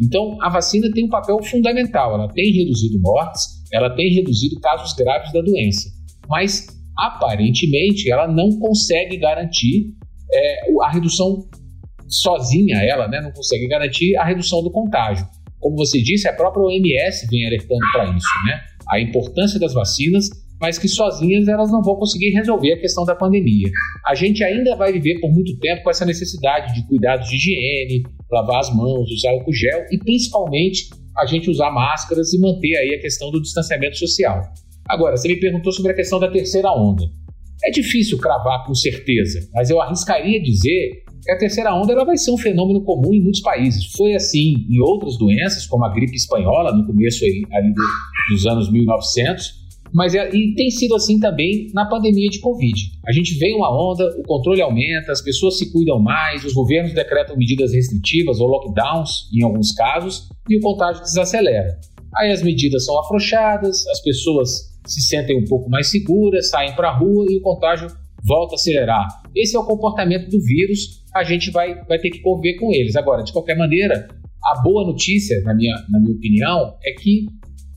Então, 0.02 0.38
a 0.42 0.50
vacina 0.50 0.90
tem 0.92 1.06
um 1.06 1.10
papel 1.10 1.38
fundamental, 1.44 2.14
ela 2.16 2.28
tem 2.30 2.52
reduzido 2.54 3.00
mortes, 3.02 3.44
ela 3.72 3.94
tem 3.96 4.14
reduzido 4.14 4.60
casos 4.62 4.94
graves 4.94 5.32
da 5.34 5.42
doença, 5.42 5.90
mas 6.28 6.68
aparentemente 6.98 8.10
ela 8.10 8.28
não 8.28 8.50
consegue 8.60 9.18
garantir 9.18 9.94
é, 10.34 10.72
a 10.84 10.92
redução 10.92 11.48
sozinha 12.10 12.78
ela 12.78 13.08
né, 13.08 13.22
não 13.22 13.32
consegue 13.32 13.68
garantir 13.68 14.16
a 14.16 14.26
redução 14.26 14.64
do 14.64 14.72
contágio. 14.72 15.26
Como 15.60 15.76
você 15.76 16.02
disse, 16.02 16.28
a 16.28 16.34
própria 16.34 16.64
OMS 16.64 17.28
vem 17.30 17.46
alertando 17.46 17.82
para 17.92 18.06
isso, 18.06 18.28
né? 18.48 18.62
A 18.90 19.00
importância 19.00 19.60
das 19.60 19.74
vacinas, 19.74 20.30
mas 20.60 20.78
que 20.78 20.88
sozinhas 20.88 21.48
elas 21.48 21.72
não 21.72 21.82
vão 21.82 21.96
conseguir 21.96 22.32
resolver 22.32 22.74
a 22.74 22.80
questão 22.80 23.06
da 23.06 23.16
pandemia. 23.16 23.70
A 24.06 24.16
gente 24.16 24.44
ainda 24.44 24.76
vai 24.76 24.92
viver 24.92 25.20
por 25.20 25.32
muito 25.32 25.58
tempo 25.60 25.84
com 25.84 25.90
essa 25.90 26.06
necessidade 26.06 26.74
de 26.74 26.88
cuidados 26.88 27.30
de 27.30 27.36
higiene, 27.36 28.04
lavar 28.32 28.60
as 28.60 28.76
mãos, 28.76 29.10
usar 29.12 29.32
álcool 29.32 29.54
gel 29.54 29.86
e 29.92 29.98
principalmente 29.98 30.90
a 31.18 31.26
gente 31.26 31.50
usar 31.50 31.72
máscaras 31.72 32.34
e 32.34 32.40
manter 32.40 32.76
aí 32.78 32.96
a 32.96 33.02
questão 33.02 33.32
do 33.32 33.42
distanciamento 33.42 33.98
social. 33.98 34.42
Agora, 34.88 35.16
você 35.16 35.28
me 35.28 35.40
perguntou 35.40 35.72
sobre 35.72 35.92
a 35.92 35.96
questão 35.96 36.20
da 36.20 36.30
terceira 36.30 36.72
onda. 36.72 37.04
É 37.64 37.72
difícil 37.72 38.18
cravar 38.18 38.66
com 38.66 38.74
certeza, 38.74 39.48
mas 39.54 39.70
eu 39.70 39.82
arriscaria 39.82 40.42
dizer 40.42 41.04
a 41.28 41.38
terceira 41.38 41.74
onda 41.74 41.94
ela 41.94 42.06
vai 42.06 42.18
ser 42.18 42.32
um 42.32 42.38
fenômeno 42.38 42.82
comum 42.84 43.14
em 43.14 43.22
muitos 43.22 43.42
países. 43.42 43.92
Foi 43.94 44.14
assim 44.14 44.54
em 44.70 44.80
outras 44.80 45.18
doenças, 45.18 45.66
como 45.66 45.86
a 45.86 45.94
gripe 45.94 46.16
espanhola, 46.16 46.76
no 46.76 46.86
começo 46.86 47.24
ali 47.26 47.42
do, 47.74 48.34
dos 48.34 48.46
anos 48.46 48.72
1900, 48.72 49.60
mas 49.94 50.14
é, 50.14 50.30
e 50.34 50.54
tem 50.56 50.70
sido 50.70 50.96
assim 50.96 51.20
também 51.20 51.68
na 51.74 51.86
pandemia 51.86 52.30
de 52.30 52.40
Covid. 52.40 52.92
A 53.08 53.12
gente 53.12 53.38
vê 53.38 53.54
uma 53.54 53.70
onda, 53.70 54.06
o 54.20 54.24
controle 54.24 54.62
aumenta, 54.62 55.12
as 55.12 55.22
pessoas 55.22 55.58
se 55.58 55.72
cuidam 55.72 56.00
mais, 56.00 56.44
os 56.46 56.54
governos 56.54 56.94
decretam 56.94 57.36
medidas 57.36 57.74
restritivas 57.74 58.40
ou 58.40 58.48
lockdowns 58.48 59.30
em 59.34 59.44
alguns 59.44 59.72
casos 59.72 60.30
e 60.48 60.58
o 60.58 60.62
contágio 60.62 61.02
desacelera. 61.02 61.80
Aí 62.18 62.32
as 62.32 62.42
medidas 62.42 62.86
são 62.86 63.00
afrouxadas, 63.00 63.86
as 63.88 64.02
pessoas 64.02 64.70
se 64.86 65.02
sentem 65.02 65.38
um 65.38 65.46
pouco 65.46 65.70
mais 65.70 65.90
seguras, 65.90 66.50
saem 66.50 66.76
para 66.76 66.90
a 66.90 66.98
rua 66.98 67.26
e 67.30 67.38
o 67.38 67.42
contágio 67.42 67.88
volta 68.24 68.54
a 68.54 68.56
acelerar. 68.56 69.08
Esse 69.36 69.56
é 69.56 69.60
o 69.60 69.66
comportamento 69.66 70.30
do 70.30 70.40
vírus, 70.44 71.04
a 71.14 71.24
gente 71.24 71.52
vai, 71.52 71.84
vai 71.86 72.00
ter 72.00 72.10
que 72.10 72.22
conviver 72.22 72.58
com 72.60 72.72
eles. 72.72 72.96
Agora, 72.96 73.24
de 73.24 73.32
qualquer 73.32 73.58
maneira, 73.58 74.08
a 74.44 74.62
boa 74.62 74.86
notícia, 74.86 75.42
na 75.44 75.54
minha, 75.54 75.76
na 75.90 76.00
minha 76.00 76.16
opinião, 76.16 76.76
é 76.84 76.92
que 76.94 77.26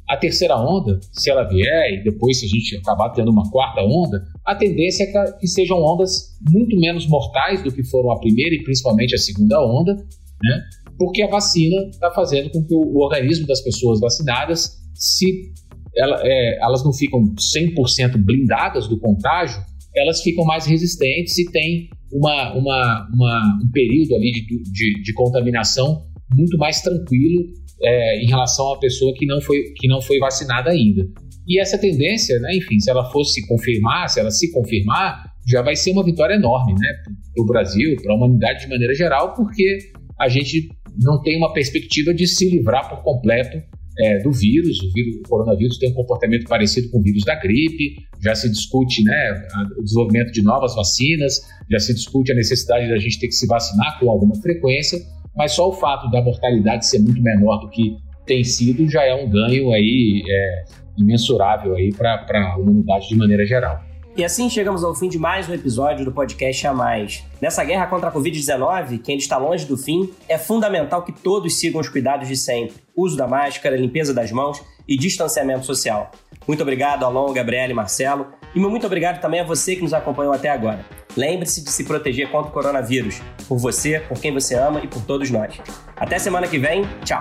a 0.09 0.17
terceira 0.17 0.57
onda, 0.57 1.01
se 1.13 1.31
ela 1.31 1.45
vier 1.45 1.95
e 1.95 2.05
depois 2.05 2.39
se 2.39 2.45
a 2.45 2.49
gente 2.49 2.77
acabar 2.77 3.11
tendo 3.11 3.31
uma 3.31 3.51
quarta 3.51 3.81
onda, 3.81 4.23
a 4.45 4.55
tendência 4.55 5.05
é 5.05 5.33
que, 5.39 5.47
sejam 5.47 5.79
ondas 5.79 6.37
muito 6.51 6.79
menos 6.79 7.07
mortais 7.07 7.63
do 7.63 7.73
que 7.73 7.83
foram 7.85 8.13
a 8.13 8.21
primeira 8.21 8.55
e 8.55 8.63
principalmente 8.63 9.15
a 9.15 9.19
segunda 9.19 9.59
onda, 9.65 9.95
né? 9.95 10.63
porque 10.99 11.23
a 11.23 11.29
vacina 11.29 11.89
está 11.89 12.11
fazendo 12.11 12.51
com 12.51 12.63
que 12.63 12.75
o, 12.75 12.81
o, 12.81 13.03
organismo 13.03 13.47
das 13.47 13.63
pessoas 13.63 14.01
vacinadas, 14.01 14.79
se 14.95 15.53
ela, 15.97 16.21
é, 16.23 16.59
elas 16.63 16.85
não 16.85 16.93
ficam 16.93 17.21
100% 17.35 18.23
blindadas 18.23 18.87
do 18.87 18.99
contágio, 18.99 19.63
elas 19.95 20.23
ficam 20.23 20.45
mais 20.45 20.67
resistentes 20.67 21.37
e 21.39 21.51
têm 21.51 21.89
uma, 22.13 22.55
uma, 22.55 23.09
uma 23.13 23.61
um 23.65 23.71
período 23.71 24.15
ali 24.15 24.33
de, 24.33 24.63
de, 24.63 25.03
de, 25.03 25.13
contaminação 25.15 26.03
muito 26.35 26.57
mais 26.59 26.81
tranquilo 26.81 27.45
é, 27.83 28.23
em 28.23 28.27
relação 28.27 28.73
à 28.73 28.79
pessoa 28.79 29.15
que 29.15 29.27
não, 29.27 29.41
foi, 29.41 29.63
que 29.77 29.89
não 29.89 30.01
foi 30.01 30.19
vacinada 30.19 30.71
ainda. 30.71 31.07
E 31.47 31.61
essa 31.61 31.79
tendência, 31.79 32.39
né, 32.41 32.57
enfim, 32.57 32.79
se 32.79 32.91
ela 32.91 33.11
fosse 33.11 33.47
confirmar, 33.47 34.09
se 34.09 34.21
ela 34.21 34.31
se 34.31 34.53
confirmar, 34.53 35.25
já 35.47 35.61
vai 35.61 35.75
ser 35.75 35.91
uma 35.91 36.05
vitória 36.05 36.35
enorme 36.35 36.73
né, 36.73 36.89
para 37.35 37.43
o 37.43 37.47
Brasil, 37.47 37.97
para 38.01 38.13
a 38.13 38.17
humanidade 38.17 38.61
de 38.61 38.69
maneira 38.69 38.95
geral, 38.95 39.35
porque 39.35 39.79
a 40.21 40.29
gente 40.29 40.69
não 41.01 41.21
tem 41.23 41.37
uma 41.37 41.53
perspectiva 41.53 42.15
de 42.15 42.27
se 42.27 42.49
livrar 42.49 42.89
por 42.89 43.03
completo 43.03 43.59
é, 43.99 44.19
do 44.23 44.33
vírus. 44.33 44.81
O, 44.81 44.93
vírus. 44.93 45.17
o 45.17 45.29
coronavírus 45.29 45.79
tem 45.79 45.91
um 45.91 45.95
comportamento 45.95 46.47
parecido 46.49 46.91
com 46.91 46.99
o 46.99 47.03
vírus 47.03 47.23
da 47.25 47.35
gripe, 47.35 47.97
já 48.23 48.35
se 48.35 48.49
discute 48.49 49.03
né, 49.05 49.49
o 49.79 49.83
desenvolvimento 49.83 50.33
de 50.33 50.43
novas 50.43 50.75
vacinas, 50.75 51.47
já 51.71 51.79
se 51.79 51.95
discute 51.95 52.33
a 52.33 52.35
necessidade 52.35 52.89
da 52.89 52.99
gente 52.99 53.19
ter 53.19 53.29
que 53.29 53.35
se 53.35 53.47
vacinar 53.47 53.99
com 53.99 54.11
alguma 54.11 54.35
frequência, 54.37 54.99
mas 55.37 55.53
só 55.53 55.69
o 55.69 55.73
fato 55.73 56.11
da 56.11 56.23
mortalidade 56.23 56.87
ser 56.87 57.01
muito 57.01 57.23
menor 57.23 57.59
do 57.59 57.69
que 57.71 57.97
tem 58.27 58.45
sido 58.45 58.89
já 58.89 59.05
é 59.05 59.15
um 59.15 59.29
ganho 59.29 59.73
aí 59.73 60.23
é, 60.29 60.65
imensurável 60.99 61.75
aí 61.75 61.93
para 61.93 62.25
a 62.31 62.57
humanidade 62.59 63.09
de 63.09 63.17
maneira 63.17 63.45
geral. 63.45 63.92
E 64.15 64.23
assim 64.23 64.51
chegamos 64.51 64.85
ao 64.85 64.95
fim 64.95 65.09
de 65.09 65.19
mais 65.19 65.49
um 65.49 65.55
episódio 65.55 66.05
do 66.05 66.13
podcast 66.13 66.67
A 66.67 66.75
Mais. 66.75 67.25
Nessa 67.41 67.65
guerra 67.65 67.87
contra 67.87 68.11
a 68.11 68.13
Covid-19, 68.13 69.01
que 69.01 69.11
ainda 69.11 69.23
está 69.23 69.39
longe 69.39 69.65
do 69.65 69.79
fim, 69.79 70.13
é 70.29 70.37
fundamental 70.37 71.03
que 71.03 71.13
todos 71.13 71.59
sigam 71.59 71.81
os 71.81 71.89
cuidados 71.89 72.29
de 72.29 72.37
sempre: 72.37 72.75
uso 72.95 73.17
da 73.17 73.27
máscara, 73.27 73.75
limpeza 73.75 74.13
das 74.13 74.31
mãos 74.31 74.63
e 74.87 74.99
distanciamento 74.99 75.65
social. 75.65 76.11
Muito 76.47 76.63
obrigado, 76.63 77.07
Alon, 77.07 77.33
Gabriela 77.33 77.73
e 77.73 77.75
Marcelo. 77.75 78.27
E 78.55 78.61
muito 78.61 78.87
obrigado 78.87 79.19
também 79.19 79.41
a 79.41 79.45
você 79.45 79.77
que 79.77 79.83
nos 79.83 79.95
acompanhou 79.95 80.35
até 80.35 80.51
agora. 80.51 80.85
Lembre-se 81.17 81.65
de 81.65 81.71
se 81.71 81.85
proteger 81.85 82.31
contra 82.31 82.51
o 82.51 82.53
coronavírus, 82.53 83.23
por 83.49 83.57
você, 83.57 84.01
por 84.01 84.21
quem 84.21 84.33
você 84.33 84.55
ama 84.57 84.81
e 84.85 84.89
por 84.89 85.03
todos 85.03 85.31
nós. 85.31 85.59
Até 85.97 86.19
semana 86.19 86.47
que 86.47 86.59
vem. 86.59 86.83
Tchau! 87.03 87.21